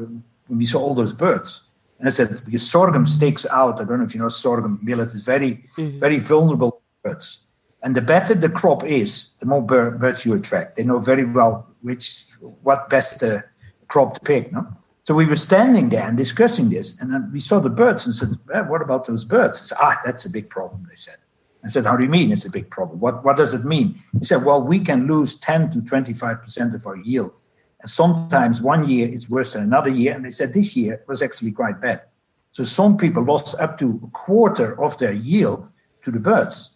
we 0.49 0.65
saw 0.65 0.79
all 0.79 0.93
those 0.93 1.13
birds. 1.13 1.63
And 1.99 2.07
I 2.07 2.11
said, 2.11 2.41
because 2.43 2.67
sorghum 2.69 3.05
stakes 3.05 3.45
out. 3.45 3.79
I 3.79 3.83
don't 3.83 3.99
know 3.99 4.05
if 4.05 4.15
you 4.15 4.21
know 4.21 4.27
sorghum 4.27 4.79
millet 4.81 5.13
is 5.13 5.23
very, 5.23 5.63
mm-hmm. 5.77 5.99
very 5.99 6.19
vulnerable 6.19 6.81
birds. 7.03 7.45
And 7.83 7.95
the 7.95 8.01
better 8.01 8.33
the 8.33 8.49
crop 8.49 8.83
is, 8.83 9.35
the 9.39 9.45
more 9.45 9.61
birds 9.61 10.25
you 10.25 10.33
attract. 10.33 10.75
They 10.75 10.83
know 10.83 10.99
very 10.99 11.25
well 11.25 11.67
which 11.81 12.25
what 12.63 12.89
best 12.89 13.23
uh, 13.23 13.41
crop 13.87 14.15
to 14.15 14.19
pick. 14.21 14.51
No? 14.51 14.67
So 15.03 15.15
we 15.15 15.25
were 15.25 15.35
standing 15.35 15.89
there 15.89 16.07
and 16.07 16.15
discussing 16.15 16.69
this, 16.69 16.99
and 16.99 17.11
then 17.11 17.29
we 17.33 17.39
saw 17.39 17.59
the 17.59 17.69
birds 17.69 18.05
and 18.05 18.13
said, 18.13 18.29
well, 18.47 18.65
"What 18.65 18.83
about 18.83 19.07
those 19.07 19.25
birds?" 19.25 19.69
Said, 19.69 19.77
"Ah, 19.81 19.99
that's 20.05 20.25
a 20.25 20.29
big 20.29 20.47
problem." 20.49 20.85
They 20.87 20.95
said. 20.95 21.17
I 21.63 21.69
said, 21.69 21.85
"How 21.85 21.95
do 21.95 22.03
you 22.03 22.09
mean 22.09 22.31
it's 22.31 22.45
a 22.45 22.49
big 22.49 22.69
problem? 22.69 22.99
What 22.99 23.23
what 23.23 23.37
does 23.37 23.53
it 23.53 23.65
mean?" 23.65 24.01
He 24.19 24.25
said, 24.25 24.43
"Well, 24.45 24.61
we 24.61 24.79
can 24.79 25.07
lose 25.07 25.37
10 25.37 25.71
to 25.71 25.81
25 25.81 26.41
percent 26.41 26.75
of 26.75 26.87
our 26.87 26.97
yield, 26.97 27.39
and 27.81 27.89
sometimes 27.89 28.61
one 28.61 28.87
year 28.87 29.07
is 29.07 29.29
worse 29.29 29.53
than 29.53 29.63
another 29.63 29.89
year." 29.89 30.13
And 30.13 30.25
they 30.25 30.31
said 30.31 30.53
this 30.53 30.75
year 30.75 31.03
was 31.07 31.21
actually 31.21 31.51
quite 31.51 31.81
bad. 31.81 32.01
So 32.51 32.63
some 32.63 32.97
people 32.97 33.23
lost 33.23 33.59
up 33.59 33.77
to 33.79 33.99
a 34.03 34.07
quarter 34.09 34.81
of 34.81 34.97
their 34.97 35.13
yield 35.13 35.71
to 36.03 36.11
the 36.11 36.19
birds. 36.19 36.75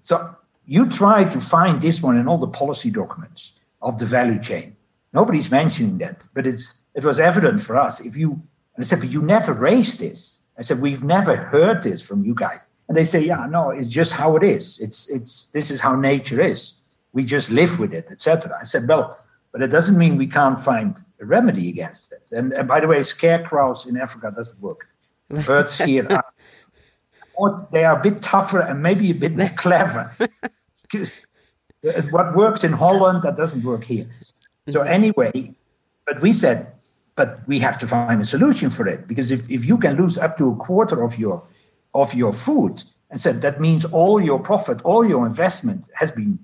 So 0.00 0.34
you 0.66 0.88
try 0.88 1.24
to 1.24 1.40
find 1.40 1.80
this 1.80 2.02
one 2.02 2.16
in 2.16 2.26
all 2.26 2.38
the 2.38 2.48
policy 2.48 2.90
documents 2.90 3.52
of 3.82 3.98
the 3.98 4.06
value 4.06 4.40
chain. 4.40 4.76
Nobody's 5.12 5.50
mentioning 5.50 5.98
that, 5.98 6.22
but 6.34 6.46
it's 6.46 6.80
it 6.94 7.04
was 7.04 7.20
evident 7.20 7.60
for 7.60 7.76
us. 7.76 8.00
If 8.00 8.16
you 8.16 8.42
I 8.78 8.82
said, 8.82 9.00
but 9.00 9.10
you 9.10 9.22
never 9.22 9.52
raised 9.52 9.98
this. 9.98 10.40
I 10.58 10.62
said, 10.62 10.80
we've 10.80 11.04
never 11.04 11.36
heard 11.36 11.82
this 11.82 12.02
from 12.02 12.24
you 12.24 12.34
guys. 12.34 12.60
And 12.88 12.96
they 12.96 13.04
say, 13.04 13.20
yeah, 13.20 13.46
no, 13.48 13.70
it's 13.70 13.88
just 13.88 14.12
how 14.12 14.36
it 14.36 14.42
is. 14.42 14.78
It's 14.80 15.08
it's 15.08 15.46
this 15.48 15.70
is 15.70 15.80
how 15.80 15.94
nature 15.96 16.40
is. 16.40 16.80
We 17.12 17.24
just 17.24 17.50
live 17.50 17.78
with 17.78 17.94
it, 17.94 18.06
etc. 18.10 18.56
I 18.60 18.64
said, 18.64 18.86
well, 18.88 19.18
but 19.52 19.62
it 19.62 19.68
doesn't 19.68 19.96
mean 19.96 20.16
we 20.16 20.26
can't 20.26 20.60
find 20.60 20.96
a 21.20 21.24
remedy 21.24 21.68
against 21.68 22.12
it. 22.12 22.24
And, 22.36 22.52
and 22.52 22.66
by 22.66 22.80
the 22.80 22.88
way, 22.88 23.02
scarecrows 23.04 23.86
in 23.86 23.96
Africa 23.96 24.32
doesn't 24.34 24.60
work. 24.60 24.88
Birds 25.46 25.78
here 25.78 26.06
are, 26.10 26.24
or 27.34 27.66
they 27.70 27.84
are 27.84 27.98
a 27.98 28.02
bit 28.02 28.20
tougher 28.20 28.60
and 28.60 28.82
maybe 28.82 29.10
a 29.10 29.14
bit 29.14 29.34
more 29.34 29.48
clever. 29.56 30.10
what 32.10 32.34
works 32.34 32.64
in 32.64 32.72
Holland 32.72 33.22
that 33.22 33.36
doesn't 33.36 33.62
work 33.62 33.84
here. 33.84 34.06
So 34.68 34.80
mm-hmm. 34.80 34.92
anyway, 34.92 35.54
but 36.04 36.20
we 36.20 36.32
said, 36.32 36.72
but 37.16 37.46
we 37.46 37.60
have 37.60 37.78
to 37.78 37.86
find 37.86 38.20
a 38.20 38.24
solution 38.24 38.70
for 38.70 38.88
it 38.88 39.06
because 39.06 39.30
if, 39.30 39.48
if 39.48 39.64
you 39.64 39.78
can 39.78 39.96
lose 39.96 40.18
up 40.18 40.36
to 40.38 40.50
a 40.50 40.56
quarter 40.56 41.02
of 41.02 41.16
your 41.16 41.40
of 41.94 42.14
your 42.14 42.32
food 42.32 42.82
and 43.10 43.20
said 43.20 43.42
that 43.42 43.60
means 43.60 43.84
all 43.84 44.20
your 44.20 44.38
profit, 44.38 44.82
all 44.82 45.06
your 45.06 45.26
investment 45.26 45.88
has 45.94 46.12
been, 46.12 46.38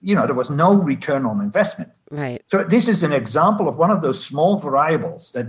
you 0.00 0.14
know, 0.14 0.26
there 0.26 0.34
was 0.34 0.50
no 0.50 0.74
return 0.74 1.26
on 1.26 1.40
investment. 1.40 1.90
Right. 2.10 2.42
So 2.48 2.64
this 2.64 2.88
is 2.88 3.02
an 3.02 3.12
example 3.12 3.68
of 3.68 3.78
one 3.78 3.90
of 3.90 4.02
those 4.02 4.24
small 4.24 4.56
variables 4.56 5.32
that 5.32 5.46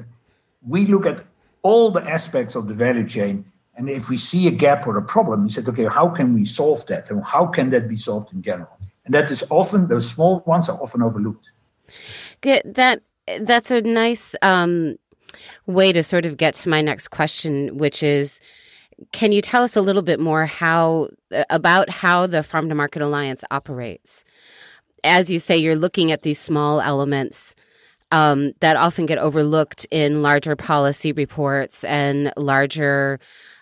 we 0.66 0.86
look 0.86 1.06
at 1.06 1.24
all 1.62 1.92
the 1.92 2.04
aspects 2.04 2.56
of 2.56 2.68
the 2.68 2.74
value 2.74 3.08
chain 3.08 3.46
and 3.76 3.90
if 3.90 4.10
we 4.10 4.18
see 4.18 4.48
a 4.48 4.52
gap 4.52 4.86
or 4.86 4.98
a 4.98 5.02
problem, 5.02 5.44
we 5.44 5.50
said, 5.50 5.68
okay, 5.68 5.86
how 5.86 6.08
can 6.08 6.34
we 6.34 6.46
solve 6.46 6.86
that? 6.88 7.10
And 7.10 7.24
how 7.24 7.48
can 7.48 7.72
that 7.72 7.88
be 7.88 7.98
solved 7.98 8.32
in 8.32 8.42
general? 8.42 8.70
And 9.06 9.14
that 9.14 9.32
is 9.32 9.44
often, 9.50 9.88
those 9.88 10.10
small 10.10 10.44
ones 10.46 10.70
are 10.70 10.80
often 10.80 11.02
overlooked. 11.02 11.50
Good. 12.42 12.62
That, 12.66 13.02
that's 13.42 13.72
a 13.72 13.82
nice 13.82 14.36
um, 14.42 14.98
way 15.66 15.92
to 15.92 16.04
sort 16.04 16.26
of 16.26 16.38
get 16.38 16.54
to 16.56 16.70
my 16.70 16.82
next 16.82 17.10
question, 17.10 17.78
which 17.78 18.04
is, 18.04 18.40
can 19.12 19.32
you 19.32 19.42
tell 19.42 19.64
us 19.64 19.76
a 19.76 19.82
little 19.82 20.02
bit 20.02 20.20
more 20.20 20.46
how 20.46 21.10
about 21.50 21.90
how 21.90 22.28
the 22.28 22.44
Farm 22.44 22.70
to 22.70 22.76
Market 22.76 23.02
Alliance 23.02 23.44
operates? 23.52 24.24
As 25.04 25.30
you 25.30 25.40
say, 25.40 25.58
you're 25.58 25.76
looking 25.76 26.12
at 26.12 26.22
these 26.22 26.40
small 26.40 26.80
elements 26.80 27.56
um, 28.12 28.54
that 28.60 28.78
often 28.78 29.06
get 29.06 29.18
overlooked 29.18 29.86
in 29.92 30.22
larger 30.22 30.56
policy 30.56 31.12
reports 31.12 31.84
and 31.84 32.32
larger 32.38 33.20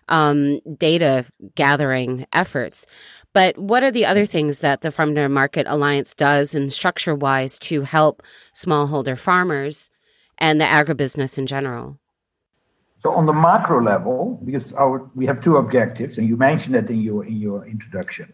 um, 0.09 0.59
data 0.77 1.25
gathering 1.55 2.25
efforts. 2.33 2.85
But 3.33 3.57
what 3.57 3.81
are 3.81 3.91
the 3.91 4.05
other 4.05 4.25
things 4.25 4.59
that 4.59 4.81
the 4.81 4.91
Farm 4.91 5.15
to 5.15 5.29
Market 5.29 5.67
Alliance 5.67 6.13
does 6.13 6.53
and 6.53 6.71
structure 6.71 7.15
wise 7.15 7.57
to 7.59 7.83
help 7.83 8.21
smallholder 8.53 9.17
farmers 9.17 9.89
and 10.37 10.59
the 10.59 10.65
agribusiness 10.65 11.37
in 11.37 11.47
general? 11.47 11.97
So 13.03 13.11
on 13.11 13.25
the 13.25 13.33
macro 13.33 13.81
level, 13.83 14.39
because 14.45 14.73
our 14.73 15.09
we 15.15 15.25
have 15.25 15.41
two 15.41 15.57
objectives, 15.57 16.17
and 16.17 16.27
you 16.27 16.37
mentioned 16.37 16.75
that 16.75 16.89
in 16.89 17.01
your 17.01 17.25
in 17.25 17.37
your 17.37 17.65
introduction. 17.65 18.31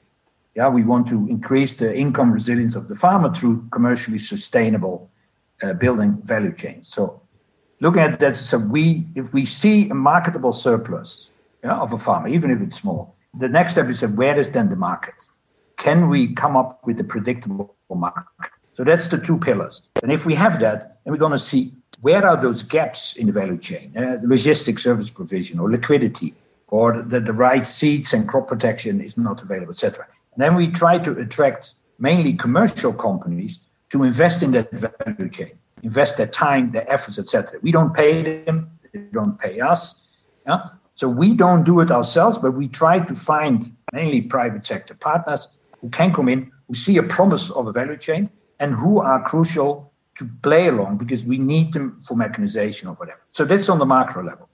Yeah, 0.56 0.70
we 0.70 0.84
want 0.84 1.08
to 1.10 1.28
increase 1.30 1.78
the 1.78 1.96
income 1.96 2.32
resilience 2.32 2.76
of 2.76 2.88
the 2.88 2.96
farmer 2.96 3.34
through 3.34 3.68
commercially 3.70 4.18
sustainable 4.18 5.10
uh, 5.62 5.74
building 5.74 6.20
value 6.24 6.54
chains. 6.54 6.88
So 6.88 7.22
looking 7.80 8.02
at 8.02 8.20
that, 8.20 8.36
so 8.36 8.58
we 8.58 9.08
if 9.16 9.34
we 9.34 9.46
see 9.46 9.90
a 9.90 9.94
marketable 9.94 10.52
surplus 10.52 11.30
yeah, 11.64 11.78
of 11.78 11.94
a 11.94 11.98
farmer, 11.98 12.28
even 12.28 12.52
if 12.52 12.62
it's 12.62 12.78
small. 12.78 13.16
The 13.40 13.48
next 13.48 13.74
step 13.74 13.88
is 13.90 14.02
where 14.02 14.38
is 14.40 14.52
then 14.52 14.70
the 14.70 14.76
market? 14.76 15.14
Can 15.78 16.10
we 16.10 16.34
come 16.34 16.58
up 16.58 16.86
with 16.86 17.00
a 17.00 17.04
predictable 17.04 17.76
market? 17.90 18.52
So 18.76 18.84
that's 18.84 19.08
the 19.10 19.18
two 19.18 19.38
pillars. 19.38 19.90
And 20.02 20.12
if 20.12 20.26
we 20.26 20.34
have 20.36 20.60
that, 20.60 21.00
then 21.04 21.14
we're 21.14 21.18
going 21.18 21.32
to 21.32 21.40
see 21.40 21.74
where 22.02 22.26
are 22.26 22.40
those 22.40 22.64
gaps 22.64 23.16
in 23.16 23.28
the 23.28 23.34
value 23.34 23.58
chain, 23.58 23.98
uh, 23.98 24.20
logistics 24.24 24.84
service 24.84 25.10
provision 25.10 25.60
or 25.60 25.70
liquidity, 25.70 26.36
or 26.68 27.02
that 27.02 27.26
the 27.26 27.34
right 27.34 27.68
seeds 27.68 28.14
and 28.14 28.28
crop 28.28 28.48
protection 28.48 29.02
is 29.02 29.18
not 29.18 29.42
available, 29.42 29.72
etc. 29.72 30.06
And 30.34 30.44
then 30.44 30.56
we 30.56 30.68
try 30.68 31.00
to 31.00 31.12
attract 31.20 31.74
mainly 31.98 32.34
commercial 32.34 32.94
companies 32.94 33.60
to 33.90 34.04
invest 34.04 34.44
in 34.44 34.52
that 34.52 34.70
value 34.72 35.30
chain, 35.30 35.52
invest 35.82 36.18
their 36.18 36.28
time, 36.28 36.72
their 36.72 36.90
efforts, 36.92 37.18
etc. 37.18 37.60
We 37.62 37.72
don't 37.72 37.94
pay 37.94 38.44
them; 38.44 38.70
they 38.94 39.00
don't 39.12 39.40
pay 39.40 39.60
us. 39.60 40.08
Yeah? 40.46 40.70
So 40.96 41.08
we 41.08 41.34
don't 41.36 41.64
do 41.64 41.80
it 41.80 41.92
ourselves, 41.92 42.38
but 42.38 42.52
we 42.52 42.68
try 42.68 43.00
to 43.00 43.16
find 43.16 43.72
mainly 43.94 44.22
private 44.22 44.66
sector 44.66 44.94
partners 44.96 45.58
who 45.80 45.90
can 45.90 46.14
come 46.14 46.28
in, 46.28 46.52
who 46.68 46.74
see 46.74 46.98
a 46.98 47.04
promise 47.04 47.50
of 47.52 47.68
a 47.68 47.72
value 47.72 47.98
chain, 47.98 48.30
and 48.60 48.74
who 48.74 49.00
are 49.00 49.24
crucial 49.24 49.87
to 50.18 50.30
play 50.42 50.68
along 50.68 50.98
because 50.98 51.26
we 51.26 51.38
need 51.38 51.74
them 51.74 52.02
for 52.06 52.16
mechanization 52.16 52.88
or 52.88 52.96
whatever. 52.96 53.22
So 53.32 53.46
that's 53.46 53.70
on 53.70 53.80
the 53.80 53.86
macro 53.86 54.24
level. 54.24 54.50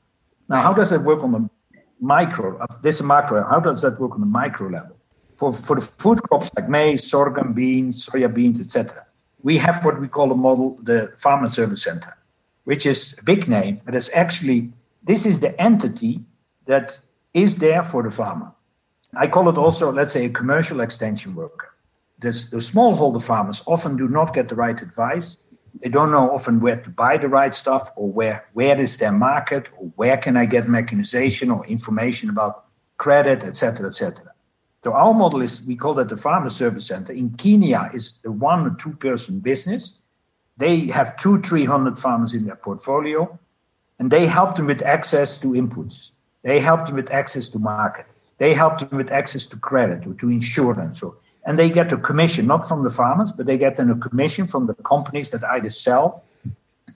Now, 0.50 0.62
how 0.62 0.74
does 0.74 0.90
that 0.90 1.04
work 1.04 1.24
on 1.24 1.32
the 1.32 1.50
micro? 2.00 2.58
Uh, 2.58 2.68
this 2.82 3.02
macro. 3.02 3.44
How 3.44 3.60
does 3.60 3.82
that 3.82 4.00
work 4.00 4.12
on 4.12 4.20
the 4.20 4.26
micro 4.26 4.70
level? 4.70 4.98
For 5.38 5.54
for 5.54 5.76
the 5.78 5.82
food 5.82 6.22
crops 6.24 6.52
like 6.56 6.70
maize, 6.70 7.10
sorghum, 7.10 7.54
beans, 7.54 8.06
soya 8.06 8.34
beans, 8.34 8.60
etc. 8.60 9.06
We 9.42 9.58
have 9.58 9.84
what 9.84 10.00
we 10.00 10.08
call 10.08 10.32
a 10.32 10.36
model, 10.36 10.78
the 10.84 11.12
Farmer 11.18 11.50
Service 11.50 11.84
Center, 11.84 12.16
which 12.66 12.86
is 12.86 13.16
a 13.20 13.24
big 13.24 13.48
name, 13.48 13.82
but 13.86 13.96
it's 13.96 14.10
actually 14.14 14.72
this 15.04 15.26
is 15.26 15.40
the 15.40 15.60
entity 15.62 16.22
that 16.66 17.00
is 17.34 17.58
there 17.58 17.84
for 17.84 18.04
the 18.04 18.12
farmer. 18.12 18.52
I 19.16 19.28
call 19.28 19.50
it 19.50 19.58
also, 19.58 19.92
let's 19.92 20.14
say, 20.14 20.26
a 20.26 20.30
commercial 20.30 20.82
extension 20.82 21.36
worker. 21.36 21.70
The 22.20 22.30
smallholder 22.30 23.22
farmers 23.22 23.62
often 23.68 23.98
do 23.98 24.08
not 24.08 24.34
get 24.34 24.48
the 24.48 24.56
right 24.56 24.82
advice. 24.82 25.38
They 25.82 25.90
don't 25.90 26.12
know 26.12 26.32
often 26.32 26.60
where 26.60 26.78
to 26.78 26.90
buy 26.90 27.18
the 27.18 27.28
right 27.28 27.54
stuff 27.54 27.90
or 27.96 28.12
where, 28.12 28.46
where 28.54 28.80
is 28.80 28.98
their 28.98 29.12
market 29.12 29.70
or 29.78 29.88
where 29.96 30.18
can 30.18 30.38
I 30.38 30.46
get 30.46 30.68
mechanization 30.68 31.50
or 31.50 31.66
information 31.66 32.30
about 32.30 32.66
credit, 32.98 33.44
etc., 33.44 33.88
etc. 33.88 34.34
So 34.84 34.94
our 34.94 35.14
model 35.14 35.42
is, 35.42 35.66
we 35.66 35.76
call 35.76 35.94
that 35.96 36.10
the 36.10 36.18
Farmer 36.18 36.50
Service 36.50 36.88
Center. 36.88 37.14
In 37.14 37.32
Kenya 37.32 37.90
is 37.94 38.16
a 38.26 38.32
one 38.32 38.68
or 38.68 38.76
two 38.76 38.94
person 38.94 39.40
business. 39.40 40.00
They 40.58 40.88
have 40.88 41.18
two, 41.18 41.42
300 41.42 41.98
farmers 41.98 42.34
in 42.34 42.46
their 42.46 42.56
portfolio 42.56 43.40
and 44.00 44.12
they 44.12 44.28
help 44.28 44.58
them 44.58 44.68
with 44.68 44.82
access 44.82 45.38
to 45.38 45.48
inputs. 45.54 46.12
They 46.44 46.60
help 46.60 46.86
them 46.86 46.96
with 46.96 47.12
access 47.12 47.48
to 47.50 47.60
market. 47.60 48.06
They 48.38 48.54
help 48.54 48.80
them 48.80 48.98
with 48.98 49.12
access 49.12 49.46
to 49.48 49.58
credit 49.58 50.06
or 50.06 50.14
to 50.16 50.30
insurance. 50.30 51.02
Or, 51.02 51.16
and 51.46 51.58
they 51.58 51.70
get 51.70 51.92
a 51.92 51.98
commission, 51.98 52.48
not 52.48 52.68
from 52.68 52.84
the 52.84 52.90
farmers, 52.90 53.32
but 53.32 53.46
they 53.46 53.58
get 53.58 53.80
a 53.80 53.96
commission 53.96 54.48
from 54.48 54.66
the 54.66 54.74
companies 54.76 55.32
that 55.32 55.44
either 55.44 55.70
sell 55.70 56.24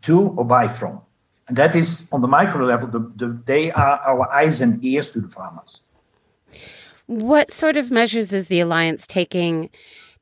to 0.04 0.30
or 0.38 0.46
buy 0.46 0.68
from. 0.68 1.01
And 1.48 1.58
that 1.58 1.75
is 1.75 2.10
on 2.12 2.22
the 2.22 2.27
micro 2.27 2.66
level, 2.66 2.88
the, 2.88 3.00
the, 3.16 3.38
they 3.46 3.72
are 3.72 4.00
our 4.00 4.30
eyes 4.32 4.62
and 4.62 4.84
ears 4.84 5.12
to 5.12 5.22
the 5.22 5.30
farmers. 5.30 5.82
What 7.06 7.51
sort 7.51 7.77
of 7.77 7.89
measures 7.89 8.34
is 8.34 8.48
the 8.48 8.60
Alliance 8.60 9.08
taking 9.08 9.70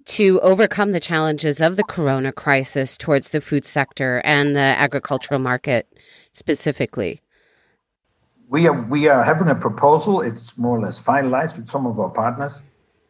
to 0.06 0.40
overcome 0.42 0.92
the 0.92 1.00
challenges 1.00 1.60
of 1.62 1.78
the 1.78 1.84
corona 1.84 2.32
crisis 2.32 2.96
towards 2.96 3.30
the 3.30 3.42
food 3.42 3.66
sector 3.66 4.22
and 4.24 4.56
the 4.56 4.60
agricultural 4.60 5.40
market 5.40 5.88
specifically? 6.32 7.22
we 8.50 8.68
are 8.68 8.82
we 8.84 9.08
are 9.08 9.24
having 9.24 9.48
a 9.48 9.56
proposal. 9.56 10.22
It's 10.22 10.58
more 10.58 10.78
or 10.78 10.82
less 10.82 11.00
finalized 11.00 11.58
with 11.58 11.70
some 11.70 11.86
of 11.86 12.00
our 12.00 12.10
partners 12.10 12.62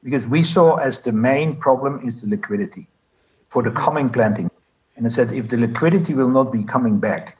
because 0.05 0.27
we 0.27 0.43
saw 0.43 0.75
as 0.75 1.01
the 1.01 1.12
main 1.12 1.57
problem 1.57 2.07
is 2.07 2.21
the 2.21 2.27
liquidity 2.27 2.88
for 3.50 3.63
the 3.63 3.71
coming 3.71 4.07
planting. 4.07 4.51
And 4.95 5.07
I 5.07 5.09
said 5.09 5.33
if 5.33 5.50
the 5.50 5.57
liquidity 5.57 6.13
will 6.13 6.29
not 6.29 6.53
be 6.53 6.63
coming 6.63 7.00
back, 7.00 7.38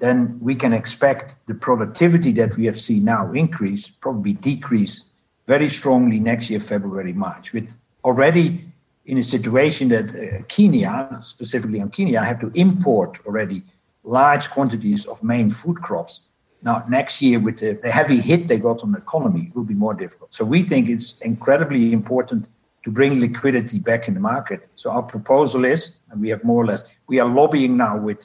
then 0.00 0.36
we 0.40 0.56
can 0.56 0.72
expect 0.72 1.36
the 1.46 1.54
productivity 1.54 2.32
that 2.32 2.56
we 2.56 2.64
have 2.66 2.78
seen 2.78 3.04
now 3.04 3.32
increase, 3.32 3.88
probably 3.88 4.32
decrease 4.32 5.04
very 5.46 5.68
strongly 5.68 6.18
next 6.18 6.50
year, 6.50 6.58
February, 6.58 7.12
March, 7.12 7.52
with 7.52 7.72
already 8.02 8.64
in 9.06 9.18
a 9.18 9.24
situation 9.24 9.88
that 9.88 10.08
uh, 10.10 10.42
Kenya, 10.48 11.20
specifically 11.22 11.80
on 11.80 11.88
Kenya, 11.88 12.22
have 12.24 12.40
to 12.40 12.50
import 12.54 13.20
already 13.26 13.62
large 14.02 14.50
quantities 14.50 15.06
of 15.06 15.22
main 15.22 15.48
food 15.48 15.76
crops. 15.76 16.20
Now, 16.62 16.84
next 16.88 17.22
year, 17.22 17.38
with 17.38 17.58
the, 17.58 17.72
the 17.74 17.90
heavy 17.90 18.18
hit 18.18 18.48
they 18.48 18.58
got 18.58 18.82
on 18.82 18.92
the 18.92 18.98
economy, 18.98 19.46
it 19.48 19.56
will 19.56 19.64
be 19.64 19.74
more 19.74 19.94
difficult. 19.94 20.34
So 20.34 20.44
we 20.44 20.62
think 20.62 20.88
it's 20.88 21.18
incredibly 21.20 21.92
important 21.92 22.48
to 22.84 22.90
bring 22.90 23.20
liquidity 23.20 23.78
back 23.78 24.08
in 24.08 24.14
the 24.14 24.20
market. 24.20 24.66
So 24.74 24.90
our 24.90 25.02
proposal 25.02 25.64
is, 25.64 25.98
and 26.10 26.20
we 26.20 26.28
have 26.30 26.42
more 26.42 26.62
or 26.62 26.66
less, 26.66 26.84
we 27.06 27.20
are 27.20 27.28
lobbying 27.28 27.76
now 27.76 27.96
with 27.96 28.18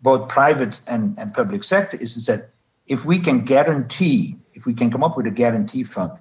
both 0.00 0.28
private 0.28 0.80
and, 0.86 1.14
and 1.18 1.34
public 1.34 1.64
sector, 1.64 1.96
is 1.98 2.26
that 2.26 2.50
if 2.86 3.04
we 3.04 3.18
can 3.18 3.44
guarantee, 3.44 4.36
if 4.54 4.64
we 4.64 4.74
can 4.74 4.90
come 4.90 5.04
up 5.04 5.16
with 5.16 5.26
a 5.26 5.30
guarantee 5.30 5.82
fund, 5.82 6.12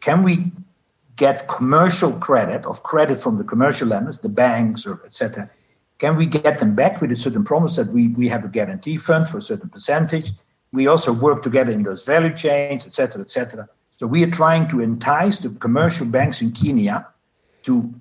can 0.00 0.22
we 0.22 0.52
get 1.16 1.48
commercial 1.48 2.12
credit 2.12 2.64
of 2.64 2.82
credit 2.82 3.18
from 3.18 3.36
the 3.36 3.44
commercial 3.44 3.88
lenders, 3.88 4.20
the 4.20 4.28
banks 4.28 4.86
or 4.86 5.00
etc. 5.04 5.48
Can 5.98 6.16
we 6.16 6.26
get 6.26 6.58
them 6.58 6.74
back 6.74 7.00
with 7.00 7.12
a 7.12 7.16
certain 7.16 7.44
promise 7.44 7.76
that 7.76 7.88
we, 7.88 8.08
we 8.08 8.28
have 8.28 8.44
a 8.44 8.48
guarantee 8.48 8.96
fund 8.96 9.28
for 9.28 9.38
a 9.38 9.42
certain 9.42 9.68
percentage? 9.68 10.32
We 10.74 10.88
also 10.88 11.12
work 11.12 11.44
together 11.44 11.70
in 11.70 11.84
those 11.84 12.04
value 12.04 12.34
chains, 12.36 12.84
etc., 12.84 13.22
etc. 13.22 13.68
So 13.92 14.08
we 14.08 14.24
are 14.24 14.30
trying 14.30 14.66
to 14.70 14.80
entice 14.80 15.38
the 15.38 15.50
commercial 15.50 16.04
banks 16.04 16.42
in 16.42 16.50
Kenya 16.50 17.06
to 17.62 17.94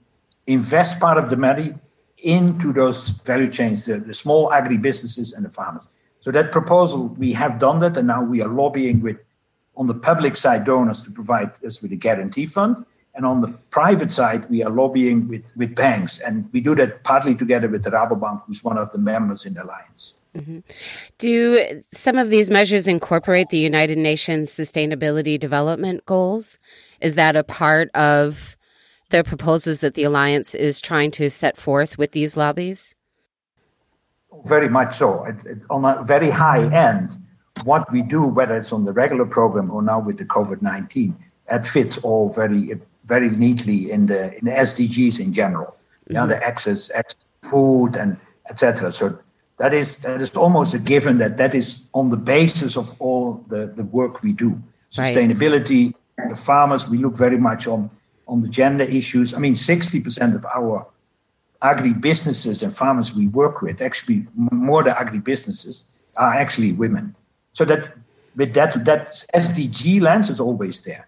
invest 0.48 1.00
part 1.00 1.20
of 1.20 1.30
the 1.30 1.38
money 1.38 1.75
into 2.18 2.74
those 2.74 3.10
value 3.10 3.51
chains, 3.51 3.86
the, 3.86 4.00
the 4.00 4.13
small 4.13 4.51
agri 4.51 4.77
businesses 4.77 5.34
and 5.34 5.46
the 5.46 5.51
farmers. 5.51 5.88
So 6.22 6.32
that 6.32 6.51
proposal, 6.51 7.10
we 7.10 7.32
have 7.34 7.60
done 7.60 7.80
that, 7.82 7.96
and 7.96 8.08
now 8.08 8.24
we 8.24 8.42
are 8.42 8.48
lobbying 8.48 9.01
with, 9.01 9.18
on 9.77 9.86
the 9.86 9.94
public 9.94 10.36
side, 10.36 10.63
donors 10.63 11.03
to 11.03 11.12
provide 11.12 11.51
us 11.63 11.82
with 11.84 11.92
a 11.92 11.96
guarantee 11.96 12.48
fund. 12.48 12.86
And 13.13 13.24
on 13.24 13.42
the 13.42 13.50
private 13.70 14.12
side, 14.12 14.50
we 14.50 14.63
are 14.63 14.72
lobbying 14.72 15.27
with, 15.27 15.44
with 15.56 15.75
banks. 15.75 16.18
And 16.18 16.50
we 16.51 16.60
do 16.60 16.74
that 16.75 17.03
partly 17.03 17.36
together 17.36 17.68
with 17.68 17.84
the 17.84 17.92
Rabobank, 17.92 18.42
who's 18.48 18.63
one 18.63 18.80
of 18.80 18.92
the 18.92 18.98
members 18.98 19.46
in 19.46 19.53
the 19.53 19.63
alliance. 19.63 20.15
Mm-hmm. 20.36 20.60
Do 21.20 21.82
some 21.92 22.18
of 22.18 22.30
these 22.30 22.50
measures 22.50 22.88
incorporate 22.88 23.50
the 23.50 23.60
United 23.60 23.98
Nations 23.98 24.50
Sustainability 24.50 25.40
Development 25.40 26.04
Goals? 26.06 26.58
Is 27.02 27.16
that 27.16 27.36
a 27.36 27.44
part 27.44 27.90
of 27.92 28.58
the 29.10 29.24
proposals 29.24 29.82
that 29.82 29.94
the 29.94 30.04
Alliance 30.04 30.56
is 30.56 30.82
trying 30.82 31.12
to 31.12 31.30
set 31.30 31.56
forth 31.56 31.98
with 31.98 32.12
these 32.12 32.36
lobbies? 32.36 32.96
Very 34.46 34.70
much 34.70 34.98
so. 34.98 35.24
It, 35.25 35.46
it, 35.46 35.58
on 35.70 35.86
a 35.86 36.04
very 36.04 36.32
high 36.32 36.63
end, 36.74 37.16
what 37.63 37.92
we 37.92 38.02
do, 38.02 38.24
whether 38.24 38.58
it's 38.58 38.74
on 38.74 38.86
the 38.86 38.92
regular 38.92 39.25
program 39.25 39.70
or 39.70 39.84
now 39.84 40.00
with 40.00 40.18
the 40.18 40.25
COVID 40.25 40.63
19, 40.63 41.16
it 41.52 41.66
fits 41.66 42.00
all 42.00 42.30
very 42.30 42.74
very 43.06 43.30
neatly 43.30 43.92
in 43.92 44.08
the 44.08 44.36
in 44.38 44.46
the 44.46 44.52
SDGs 44.52 45.20
in 45.20 45.34
general. 45.34 45.75
Mm-hmm. 46.06 46.13
Yeah, 46.13 46.25
the 46.25 46.44
access, 46.44 46.90
access 46.92 47.22
food 47.44 47.96
and 47.96 48.18
etc. 48.50 48.92
So 48.92 49.20
that 49.57 49.74
is 49.74 50.00
that 50.00 50.22
is 50.22 50.36
almost 50.36 50.74
a 50.74 50.79
given 50.79 51.17
that 51.17 51.38
that 51.38 51.53
is 51.53 51.86
on 51.93 52.10
the 52.10 52.17
basis 52.17 52.75
of 52.75 52.95
all 53.00 53.43
the, 53.48 53.67
the 53.67 53.83
work 53.83 54.24
we 54.24 54.33
do. 54.33 54.62
Sustainability, 54.91 55.93
right. 56.19 56.29
the 56.29 56.36
farmers, 56.36 56.88
we 56.88 56.98
look 56.98 57.15
very 57.15 57.38
much 57.38 57.67
on 57.67 57.89
on 58.27 58.41
the 58.41 58.48
gender 58.48 58.86
issues. 58.86 59.33
I 59.33 59.39
mean, 59.39 59.53
60% 59.53 60.36
of 60.36 60.45
our 60.45 60.88
agri 61.62 61.93
businesses 61.93 62.63
and 62.63 62.75
farmers 62.75 63.13
we 63.13 63.27
work 63.27 63.62
with, 63.62 63.81
actually 63.81 64.25
more 64.36 64.83
the 64.83 64.98
agri 65.00 65.19
businesses, 65.19 65.86
are 66.17 66.33
actually 66.33 66.72
women. 66.72 67.15
So 67.53 67.65
that 67.65 67.93
with 68.36 68.53
that 68.53 68.86
that 68.86 69.08
SDG 69.36 70.01
lens 70.01 70.30
is 70.30 70.39
always 70.39 70.82
there 70.82 71.08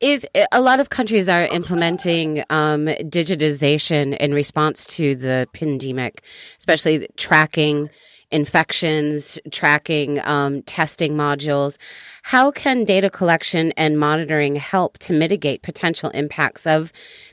is 0.00 0.26
a 0.50 0.60
lot 0.60 0.80
of 0.80 0.88
countries 0.88 1.28
are 1.28 1.44
implementing 1.44 2.42
um, 2.50 2.86
digitization 2.86 4.16
in 4.16 4.32
response 4.32 4.86
to 4.86 5.14
the 5.14 5.46
pandemic, 5.52 6.22
especially 6.58 7.06
tracking 7.16 7.90
infections, 8.30 9.38
tracking 9.50 10.20
um, 10.20 10.62
testing 10.62 11.12
modules. 11.14 11.76
How 12.22 12.50
can 12.50 12.84
data 12.84 13.10
collection 13.10 13.72
and 13.76 13.98
monitoring 13.98 14.56
help 14.56 14.98
to 14.98 15.12
mitigate 15.12 15.62
potential 15.62 16.10
impacts 16.10 16.66
of 16.66 16.92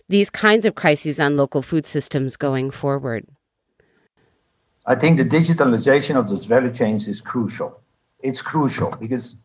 these 0.09 0.29
kinds 0.29 0.65
of 0.65 0.75
crises 0.75 1.19
on 1.19 1.37
local 1.37 1.61
food 1.61 1.85
systems 1.85 2.35
going 2.35 2.71
forward? 2.71 3.25
I 4.85 4.95
think 4.95 5.17
the 5.17 5.25
digitalization 5.25 6.15
of 6.15 6.29
those 6.29 6.45
value 6.45 6.73
chains 6.73 7.07
is 7.07 7.21
crucial. 7.21 7.79
It's 8.19 8.41
crucial 8.41 8.95
because 8.99 9.35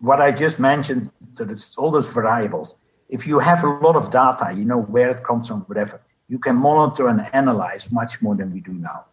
what 0.00 0.20
I 0.20 0.30
just 0.30 0.58
mentioned, 0.58 1.10
that 1.36 1.50
it's 1.50 1.76
all 1.76 1.90
those 1.90 2.08
variables. 2.08 2.74
If 3.08 3.26
you 3.26 3.38
have 3.38 3.64
a 3.64 3.68
lot 3.68 3.96
of 3.96 4.10
data, 4.10 4.52
you 4.54 4.64
know 4.64 4.80
where 4.80 5.10
it 5.10 5.24
comes 5.24 5.48
from, 5.48 5.60
whatever, 5.62 6.00
you 6.28 6.38
can 6.38 6.56
monitor 6.56 7.08
and 7.08 7.26
analyze 7.32 7.90
much 7.90 8.20
more 8.20 8.34
than 8.34 8.52
we 8.52 8.60
do 8.60 8.72
now. 8.72 9.04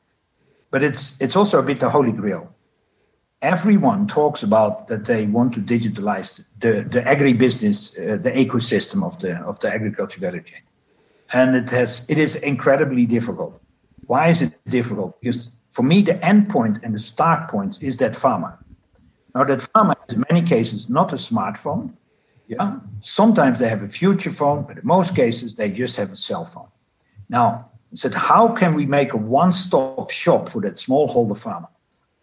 But 0.71 0.83
it's 0.83 1.15
it's 1.19 1.35
also 1.35 1.59
a 1.59 1.63
bit 1.63 1.79
the 1.79 1.89
holy 1.89 2.11
grail. 2.11 2.49
Everyone 3.41 4.07
talks 4.07 4.41
about 4.41 4.87
that 4.87 5.05
they 5.05 5.25
want 5.27 5.53
to 5.53 5.59
digitalize 5.59 6.43
the 6.59 6.81
the 6.89 7.01
agribusiness, 7.01 7.93
uh, 7.97 8.17
the 8.17 8.31
ecosystem 8.31 9.03
of 9.03 9.19
the 9.19 9.35
of 9.41 9.59
the 9.59 9.71
agriculture 9.71 10.19
value 10.19 10.41
chain, 10.41 10.61
and 11.31 11.55
it 11.55 11.69
has 11.69 12.05
it 12.09 12.17
is 12.17 12.35
incredibly 12.37 13.05
difficult. 13.05 13.61
Why 14.07 14.29
is 14.29 14.41
it 14.41 14.53
difficult? 14.65 15.21
Because 15.21 15.51
for 15.69 15.83
me, 15.83 16.01
the 16.01 16.23
end 16.25 16.49
point 16.49 16.79
and 16.83 16.95
the 16.95 16.99
start 16.99 17.49
point 17.49 17.81
is 17.81 17.97
that 17.97 18.15
farmer. 18.15 18.57
Now, 19.35 19.43
that 19.45 19.61
farmer 19.61 19.95
has 20.01 20.15
in 20.15 20.23
many 20.29 20.45
cases 20.45 20.89
not 20.89 21.11
a 21.13 21.15
smartphone. 21.15 21.93
Yeah. 22.47 22.79
Sometimes 23.01 23.59
they 23.59 23.69
have 23.69 23.81
a 23.81 23.87
feature 23.87 24.31
phone, 24.31 24.63
but 24.63 24.77
in 24.77 24.85
most 24.85 25.15
cases 25.15 25.55
they 25.55 25.71
just 25.71 25.95
have 25.97 26.11
a 26.11 26.15
cell 26.15 26.45
phone. 26.45 26.67
Now, 27.29 27.69
I 27.91 27.95
said, 27.95 28.13
how 28.13 28.49
can 28.49 28.73
we 28.73 28.85
make 28.85 29.13
a 29.13 29.17
one-stop 29.17 30.11
shop 30.11 30.49
for 30.49 30.61
that 30.61 30.75
smallholder 30.75 31.37
farmer? 31.37 31.67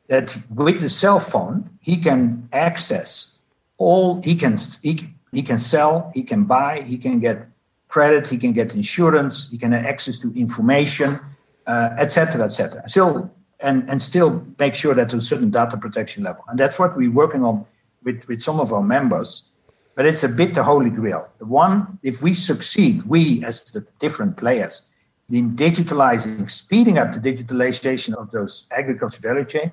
That 0.09 0.37
with 0.51 0.81
the 0.81 0.89
cell 0.89 1.21
phone, 1.21 1.71
he 1.81 1.97
can 1.97 2.49
access 2.53 3.37
all 3.81 4.21
he 4.23 4.37
can 4.37 4.59
he, 4.83 5.09
he 5.33 5.43
can 5.43 5.59
sell, 5.59 6.13
he 6.15 6.23
can 6.23 6.45
buy, 6.45 6.83
he 6.83 6.99
can 6.99 7.19
get 7.19 7.49
credit, 7.89 8.29
he 8.29 8.39
can 8.39 8.53
get 8.53 8.75
insurance, 8.75 9.49
he 9.51 9.59
can 9.59 9.73
have 9.73 9.85
access 9.85 10.19
to 10.19 10.33
information, 10.35 11.19
etc., 11.67 12.43
uh, 12.43 12.45
etc. 12.45 12.83
Et 12.85 12.89
Still 12.89 13.31
and, 13.63 13.89
and 13.89 14.01
still 14.01 14.45
make 14.59 14.75
sure 14.75 14.95
that 14.95 15.11
there's 15.11 15.25
a 15.25 15.27
certain 15.27 15.51
data 15.51 15.77
protection 15.77 16.25
level. 16.25 16.45
And 16.49 16.59
that's 16.59 16.79
what 16.79 16.97
we're 16.97 17.11
working 17.11 17.45
on 17.45 17.65
with, 18.03 18.27
with 18.29 18.43
some 18.43 18.61
of 18.61 18.73
our 18.73 18.83
members. 18.83 19.51
But 19.95 20.07
it's 20.07 20.25
a 20.25 20.29
bit 20.29 20.55
the 20.55 20.63
holy 20.63 20.91
grail. 20.91 21.29
The 21.39 21.45
one, 21.45 21.99
if 22.03 22.23
we 22.23 22.33
succeed, 22.33 23.03
we 23.03 23.45
as 23.45 23.65
the 23.65 23.87
different 23.99 24.37
players, 24.37 24.91
in 25.31 25.57
digitalizing, 25.57 26.51
speeding 26.51 26.99
up 26.99 27.13
the 27.13 27.21
digitalization 27.21 28.15
of 28.15 28.31
those 28.31 28.67
agriculture 28.73 29.21
value 29.21 29.45
chain, 29.45 29.71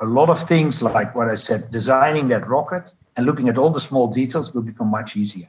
a 0.00 0.06
lot 0.06 0.28
of 0.28 0.46
things 0.46 0.82
like 0.82 1.14
what 1.14 1.28
I 1.28 1.34
said, 1.34 1.70
designing 1.70 2.28
that 2.28 2.46
rocket 2.46 2.92
and 3.16 3.26
looking 3.26 3.48
at 3.48 3.58
all 3.58 3.70
the 3.70 3.80
small 3.80 4.08
details 4.08 4.54
will 4.54 4.62
become 4.62 4.88
much 4.88 5.16
easier. 5.16 5.48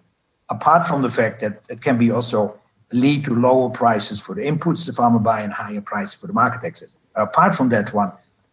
Apart 0.50 0.86
from 0.86 1.02
the 1.02 1.10
fact 1.10 1.42
that 1.42 1.64
it 1.70 1.82
can 1.82 1.98
be 1.98 2.12
also 2.12 2.60
lead 2.96 3.26
to 3.26 3.36
lower 3.36 3.70
prices 3.70 4.20
for 4.20 4.34
the 4.36 4.42
inputs 4.42 4.86
the 4.86 4.94
farmer 4.94 5.20
buy 5.20 5.42
and 5.42 5.54
higher 5.54 5.82
prices 5.82 6.16
for 6.16 6.28
the 6.28 6.34
market 6.34 6.66
access. 6.66 6.98
Apart 7.16 7.54
from 7.54 7.70
that 7.70 7.94
one, 7.94 8.12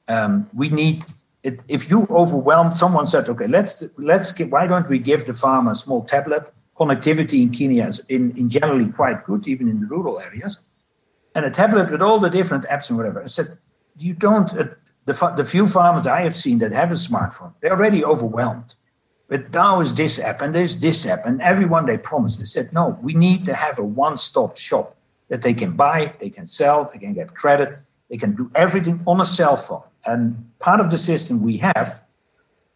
um, 0.09 0.48
we 0.52 0.68
need 0.68 1.05
it, 1.42 1.61
if 1.68 1.90
you 1.90 2.07
overwhelm 2.11 2.72
someone 2.72 3.07
said 3.07 3.28
okay 3.28 3.48
let's 3.48 3.83
let's 3.96 4.31
give, 4.31 4.52
why 4.52 4.66
don't 4.66 4.88
we 4.88 4.98
give 4.98 5.26
the 5.26 5.33
farmer 5.33 5.72
a 5.72 5.74
small 5.74 6.05
tablet? 6.05 6.52
Connectivity 6.76 7.42
in 7.42 7.50
kenya 7.50 7.87
is 7.87 7.98
in, 8.09 8.37
in 8.37 8.48
generally 8.48 8.88
quite 8.88 9.24
good 9.24 9.46
even 9.46 9.68
in 9.68 9.81
the 9.81 9.87
rural 9.87 10.20
areas. 10.20 10.61
And 11.35 11.44
a 11.44 11.50
tablet 11.50 11.90
with 11.90 12.02
all 12.02 12.18
the 12.18 12.31
different 12.31 12.64
apps 12.66 12.88
and 12.88 12.98
whatever. 12.98 13.22
I 13.22 13.26
said 13.26 13.59
you 13.96 14.14
don't 14.14 14.52
uh, 14.59 14.64
the, 15.05 15.35
the 15.37 15.44
few 15.44 15.68
farmers 15.68 16.07
i 16.07 16.20
have 16.20 16.37
seen 16.37 16.59
that 16.59 16.72
have 16.72 16.92
a 16.92 16.94
smartphone 16.94 17.52
they're 17.61 17.72
already 17.72 18.05
overwhelmed 18.05 18.74
but 19.32 19.50
now 19.54 19.80
is 19.80 19.94
this 19.94 20.18
app 20.18 20.42
and 20.42 20.54
there's 20.54 20.78
this 20.80 21.06
app, 21.06 21.24
and 21.24 21.40
everyone 21.40 21.86
they 21.86 21.96
promised, 21.96 22.38
they 22.38 22.44
said, 22.44 22.70
no, 22.70 22.98
we 23.00 23.14
need 23.14 23.46
to 23.46 23.54
have 23.54 23.78
a 23.78 23.82
one 23.82 24.18
stop 24.18 24.58
shop 24.58 24.94
that 25.28 25.40
they 25.40 25.54
can 25.54 25.72
buy, 25.72 26.12
they 26.20 26.28
can 26.28 26.44
sell, 26.44 26.90
they 26.92 26.98
can 26.98 27.14
get 27.14 27.34
credit, 27.34 27.78
they 28.10 28.18
can 28.18 28.34
do 28.34 28.50
everything 28.54 29.00
on 29.06 29.22
a 29.22 29.24
cell 29.24 29.56
phone. 29.56 29.84
And 30.04 30.36
part 30.58 30.80
of 30.80 30.90
the 30.90 30.98
system 30.98 31.42
we 31.42 31.56
have, 31.56 32.02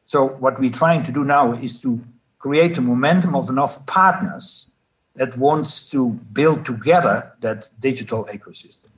so 0.06 0.28
what 0.28 0.58
we're 0.58 0.70
trying 0.70 1.02
to 1.02 1.12
do 1.12 1.24
now 1.24 1.52
is 1.52 1.78
to 1.82 2.02
create 2.38 2.78
a 2.78 2.80
momentum 2.80 3.36
of 3.36 3.50
enough 3.50 3.84
partners 3.84 4.72
that 5.16 5.36
wants 5.36 5.84
to 5.90 6.08
build 6.32 6.64
together 6.64 7.30
that 7.42 7.68
digital 7.80 8.24
ecosystem. 8.32 8.88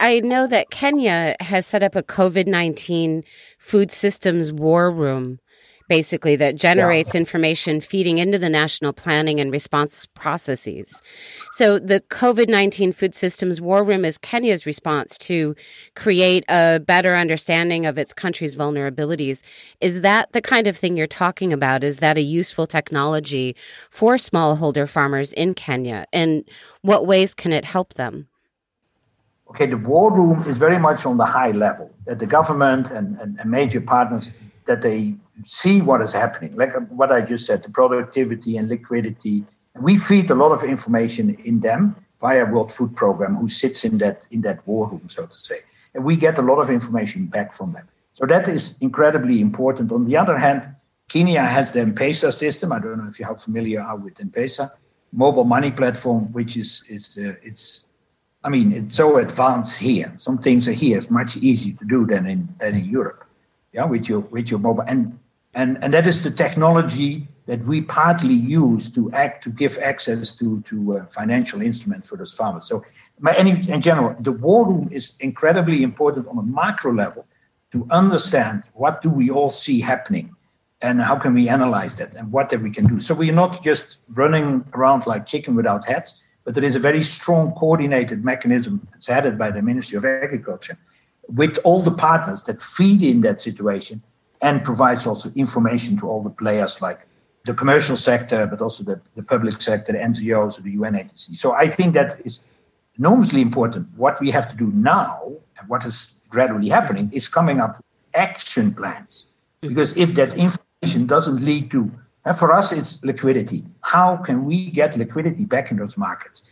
I 0.00 0.20
know 0.20 0.46
that 0.46 0.70
Kenya 0.70 1.36
has 1.40 1.66
set 1.66 1.82
up 1.82 1.94
a 1.94 2.02
COVID 2.02 2.46
19 2.46 3.24
food 3.58 3.92
systems 3.92 4.54
war 4.54 4.90
room 4.90 5.38
basically, 5.92 6.36
that 6.36 6.56
generates 6.56 7.12
yeah. 7.12 7.20
information 7.20 7.78
feeding 7.78 8.16
into 8.16 8.38
the 8.38 8.48
national 8.48 8.94
planning 8.94 9.38
and 9.40 9.52
response 9.52 10.06
processes. 10.06 11.02
So 11.52 11.78
the 11.78 12.00
COVID 12.00 12.48
19 12.48 12.92
Food 12.92 13.14
Systems 13.14 13.60
War 13.60 13.84
Room 13.84 14.02
is 14.06 14.16
Kenya's 14.16 14.64
response 14.64 15.18
to 15.18 15.54
create 15.94 16.44
a 16.48 16.80
better 16.80 17.14
understanding 17.14 17.84
of 17.84 17.98
its 17.98 18.14
country's 18.14 18.56
vulnerabilities. 18.56 19.42
Is 19.82 20.00
that 20.00 20.32
the 20.32 20.40
kind 20.40 20.66
of 20.66 20.78
thing 20.78 20.96
you're 20.96 21.06
talking 21.06 21.52
about? 21.52 21.84
Is 21.84 21.98
that 21.98 22.16
a 22.16 22.22
useful 22.22 22.66
technology 22.66 23.54
for 23.90 24.14
smallholder 24.14 24.88
farmers 24.88 25.34
in 25.34 25.52
Kenya? 25.52 26.06
And 26.10 26.48
what 26.80 27.06
ways 27.06 27.34
can 27.34 27.52
it 27.52 27.66
help 27.66 27.92
them? 27.94 28.28
Okay, 29.50 29.66
the 29.66 29.76
war 29.76 30.10
room 30.10 30.42
is 30.48 30.56
very 30.56 30.78
much 30.78 31.04
on 31.04 31.18
the 31.18 31.26
high 31.26 31.50
level 31.50 31.90
that 32.06 32.18
the 32.18 32.24
government 32.24 32.90
and, 32.90 33.20
and, 33.20 33.38
and 33.38 33.50
major 33.50 33.82
partners 33.82 34.32
that 34.66 34.82
they 34.82 35.14
see 35.44 35.80
what 35.80 36.00
is 36.02 36.12
happening, 36.12 36.54
like 36.56 36.72
what 36.90 37.10
I 37.10 37.20
just 37.20 37.46
said, 37.46 37.62
the 37.62 37.70
productivity 37.70 38.56
and 38.56 38.68
liquidity. 38.68 39.44
We 39.80 39.96
feed 39.96 40.30
a 40.30 40.34
lot 40.34 40.52
of 40.52 40.62
information 40.62 41.36
in 41.44 41.60
them 41.60 41.96
via 42.20 42.44
World 42.44 42.70
Food 42.72 42.94
Program, 42.94 43.36
who 43.36 43.48
sits 43.48 43.84
in 43.84 43.98
that 43.98 44.28
in 44.30 44.42
that 44.42 44.66
war 44.66 44.88
room, 44.88 45.08
so 45.08 45.26
to 45.26 45.34
say, 45.34 45.60
and 45.94 46.04
we 46.04 46.16
get 46.16 46.38
a 46.38 46.42
lot 46.42 46.58
of 46.60 46.70
information 46.70 47.26
back 47.26 47.52
from 47.52 47.72
them. 47.72 47.88
So 48.12 48.26
that 48.26 48.48
is 48.48 48.74
incredibly 48.80 49.40
important. 49.40 49.90
On 49.90 50.04
the 50.04 50.16
other 50.16 50.36
hand, 50.36 50.74
Kenya 51.08 51.44
has 51.44 51.72
the 51.72 51.80
M-Pesa 51.80 52.32
system. 52.32 52.72
I 52.72 52.78
don't 52.78 52.98
know 52.98 53.08
if 53.08 53.18
you 53.18 53.26
are 53.26 53.36
familiar 53.36 53.80
are 53.80 53.96
with 53.96 54.20
M-Pesa, 54.20 54.70
mobile 55.12 55.44
money 55.44 55.70
platform, 55.70 56.32
which 56.32 56.56
is 56.56 56.84
is 56.88 57.18
uh, 57.18 57.34
it's 57.42 57.86
I 58.44 58.48
mean, 58.48 58.72
it's 58.72 58.96
so 58.96 59.18
advanced 59.18 59.78
here. 59.78 60.12
Some 60.18 60.38
things 60.38 60.66
are 60.66 60.72
here. 60.72 60.98
It's 60.98 61.10
much 61.10 61.36
easier 61.36 61.76
to 61.76 61.84
do 61.84 62.06
than 62.06 62.26
in 62.26 62.48
than 62.58 62.74
in 62.74 62.84
Europe. 62.86 63.24
Yeah, 63.72 63.84
with 63.86 64.08
your 64.08 64.20
with 64.20 64.50
your 64.50 64.60
mobile 64.60 64.84
and 64.86 65.18
and 65.54 65.82
and 65.82 65.92
that 65.94 66.06
is 66.06 66.22
the 66.22 66.30
technology 66.30 67.26
that 67.46 67.62
we 67.64 67.80
partly 67.80 68.34
use 68.34 68.90
to 68.92 69.10
act 69.12 69.42
to 69.44 69.50
give 69.50 69.78
access 69.78 70.34
to 70.36 70.60
to 70.62 70.98
uh, 70.98 71.06
financial 71.06 71.62
instruments 71.62 72.08
for 72.08 72.16
those 72.16 72.32
farmers. 72.32 72.66
So, 72.66 72.84
my, 73.18 73.34
any, 73.34 73.50
in 73.68 73.80
general, 73.80 74.14
the 74.20 74.32
war 74.32 74.66
room 74.66 74.88
is 74.92 75.12
incredibly 75.20 75.82
important 75.82 76.28
on 76.28 76.38
a 76.38 76.42
macro 76.42 76.92
level 76.92 77.26
to 77.72 77.86
understand 77.90 78.64
what 78.74 79.02
do 79.02 79.10
we 79.10 79.30
all 79.30 79.50
see 79.50 79.80
happening 79.80 80.34
and 80.82 81.00
how 81.00 81.16
can 81.16 81.32
we 81.32 81.48
analyze 81.48 81.96
that 81.96 82.14
and 82.14 82.30
what 82.30 82.50
that 82.50 82.60
we 82.60 82.70
can 82.70 82.86
do. 82.86 83.00
So 83.00 83.14
we 83.14 83.30
are 83.30 83.34
not 83.34 83.62
just 83.62 83.98
running 84.10 84.64
around 84.74 85.06
like 85.06 85.26
chicken 85.26 85.54
without 85.54 85.86
heads 85.86 86.22
but 86.44 86.54
there 86.54 86.64
is 86.64 86.76
a 86.76 86.78
very 86.78 87.02
strong 87.02 87.52
coordinated 87.52 88.24
mechanism 88.24 88.86
it's 88.94 89.06
headed 89.06 89.38
by 89.38 89.50
the 89.50 89.62
Ministry 89.62 89.96
of 89.96 90.04
Agriculture 90.04 90.76
with 91.28 91.58
all 91.64 91.82
the 91.82 91.90
partners 91.90 92.42
that 92.44 92.60
feed 92.60 93.02
in 93.02 93.20
that 93.22 93.40
situation 93.40 94.02
and 94.40 94.64
provides 94.64 95.06
also 95.06 95.30
information 95.34 95.96
to 95.98 96.08
all 96.08 96.22
the 96.22 96.30
players 96.30 96.82
like 96.82 97.06
the 97.44 97.54
commercial 97.54 97.96
sector, 97.96 98.46
but 98.46 98.60
also 98.60 98.84
the, 98.84 99.00
the 99.16 99.22
public 99.22 99.60
sector, 99.60 99.92
the 99.92 99.98
NGOs, 99.98 100.58
or 100.58 100.62
the 100.62 100.72
UN 100.72 100.96
agencies. 100.96 101.40
So 101.40 101.52
I 101.52 101.68
think 101.68 101.94
that 101.94 102.20
is 102.24 102.40
enormously 102.98 103.40
important. 103.40 103.88
What 103.96 104.20
we 104.20 104.30
have 104.30 104.48
to 104.50 104.56
do 104.56 104.70
now, 104.72 105.32
and 105.58 105.68
what 105.68 105.84
is 105.84 106.12
gradually 106.28 106.68
happening, 106.68 107.10
is 107.12 107.28
coming 107.28 107.60
up 107.60 107.76
with 107.76 107.86
action 108.14 108.74
plans. 108.74 109.26
Because 109.60 109.96
if 109.96 110.14
that 110.14 110.34
information 110.34 111.06
doesn't 111.06 111.40
lead 111.40 111.70
to 111.72 111.90
and 112.24 112.36
for 112.36 112.52
us, 112.52 112.72
it's 112.72 113.02
liquidity. 113.02 113.64
How 113.80 114.16
can 114.16 114.44
we 114.44 114.70
get 114.70 114.96
liquidity 114.96 115.44
back 115.44 115.70
in 115.70 115.76
those 115.76 115.96
markets? 115.96 116.42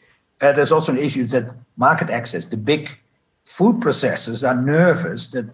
Uh, 0.40 0.52
there's 0.52 0.72
also 0.72 0.92
an 0.92 0.98
issue 0.98 1.24
that 1.26 1.54
market 1.76 2.10
access, 2.10 2.46
the 2.46 2.56
big 2.56 2.90
food 3.56 3.76
processors 3.80 4.48
are 4.48 4.60
nervous 4.60 5.30
that 5.30 5.46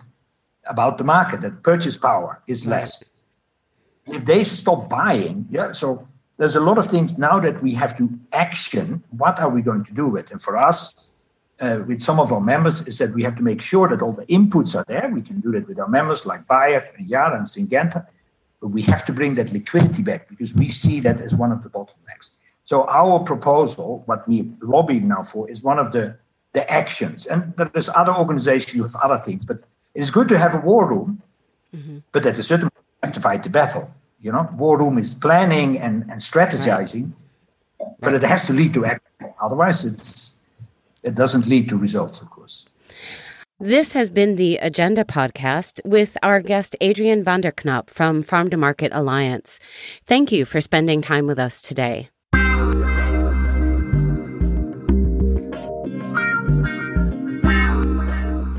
about 0.67 0.99
the 0.99 1.05
market, 1.05 1.41
that 1.41 1.63
purchase 1.63 1.97
power 1.97 2.43
is 2.47 2.67
less. 2.67 3.03
If 4.07 4.25
they 4.25 4.45
stop 4.45 4.89
buying, 4.89 5.47
yeah, 5.49 5.73
so 5.73 6.07
there's 6.37 6.57
a 6.57 6.61
lot 6.61 6.77
of 6.77 6.87
things 6.87 7.17
now 7.17 7.41
that 7.41 7.63
we 7.63 7.73
have 7.73 7.97
to 7.97 8.11
action. 8.33 9.03
What 9.11 9.41
are 9.41 9.49
we 9.49 9.63
going 9.63 9.85
to 9.85 9.93
do 9.93 10.09
with? 10.09 10.31
And 10.31 10.41
for 10.41 10.59
us, 10.59 11.09
uh, 11.61 11.79
with 11.89 12.03
some 12.03 12.21
of 12.21 12.33
our 12.35 12.41
members, 12.41 12.87
is 12.87 12.99
that 12.99 13.15
we 13.15 13.23
have 13.23 13.37
to 13.37 13.43
make 13.43 13.63
sure 13.63 13.89
that 13.89 14.03
all 14.03 14.13
the 14.13 14.27
inputs 14.27 14.77
are 14.79 14.85
there. 14.87 15.09
We 15.13 15.23
can 15.23 15.41
do 15.41 15.51
that 15.53 15.67
with 15.67 15.79
our 15.79 15.89
members 15.89 16.27
like 16.27 16.47
Bayer 16.47 16.85
and 16.99 17.07
Yara 17.07 17.37
and 17.39 17.47
Syngenta. 17.47 18.07
But 18.61 18.69
we 18.69 18.83
have 18.83 19.07
to 19.07 19.13
bring 19.13 19.35
that 19.37 19.53
liquidity 19.53 20.03
back 20.03 20.29
because 20.29 20.55
we 20.55 20.69
see 20.69 21.01
that 21.01 21.23
as 21.23 21.35
one 21.35 21.51
of 21.51 21.63
the 21.63 21.71
bottlenecks. 21.71 22.31
So 22.65 22.85
our 22.89 23.21
proposal, 23.21 24.03
what 24.05 24.29
we 24.29 24.51
lobbied 24.61 25.05
now 25.05 25.23
for, 25.23 25.49
is 25.49 25.63
one 25.63 25.79
of 25.79 25.93
the, 25.93 26.17
the 26.57 26.69
actions. 26.73 27.27
And 27.27 27.53
there's 27.75 27.91
other 27.91 28.15
organizations 28.23 28.83
with 28.83 28.97
other 28.97 29.19
things, 29.19 29.45
but 29.45 29.59
it 29.95 30.01
is 30.05 30.11
good 30.11 30.29
to 30.29 30.39
have 30.39 30.55
a 30.55 30.63
war 30.71 30.87
room, 30.87 31.23
mm-hmm. 31.77 31.99
but 32.13 32.25
at 32.25 32.39
a 32.39 32.43
certain 32.43 32.71
point 32.71 32.85
you 32.89 33.07
have 33.07 33.15
to 33.15 33.21
fight 33.21 33.43
the 33.43 33.51
battle. 33.51 33.85
You 34.21 34.33
know, 34.33 34.49
war 34.57 34.79
room 34.79 34.97
is 34.97 35.15
planning 35.15 35.79
and, 35.79 36.03
and 36.11 36.19
strategizing, 36.33 37.13
right. 37.79 37.91
but 38.01 38.15
it 38.15 38.23
has 38.23 38.47
to 38.47 38.55
lead 38.55 38.73
to 38.73 38.87
action. 38.87 39.35
Otherwise, 39.39 39.85
it's 39.85 40.13
it 41.03 41.15
doesn't 41.15 41.47
lead 41.47 41.69
to 41.69 41.77
results, 41.77 42.23
of 42.23 42.31
course. 42.31 42.67
This 43.61 43.93
has 43.93 44.11
been 44.11 44.37
the 44.37 44.57
Agenda 44.57 45.05
podcast 45.05 45.81
with 45.85 46.17
our 46.23 46.41
guest 46.41 46.75
Adrian 46.81 47.23
van 47.23 47.43
der 47.43 47.53
Knaap 47.53 47.91
from 47.91 48.23
Farm 48.23 48.49
to 48.51 48.57
Market 48.57 48.93
Alliance. 48.95 49.61
Thank 50.07 50.33
you 50.33 50.47
for 50.47 50.61
spending 50.61 51.03
time 51.03 51.27
with 51.27 51.39
us 51.39 51.61
today. 51.61 52.09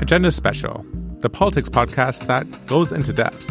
Agenda 0.08 0.32
Special, 0.32 0.86
the 1.18 1.28
politics 1.28 1.68
podcast 1.68 2.26
that 2.28 2.46
goes 2.66 2.92
into 2.92 3.12
depth. 3.12 3.46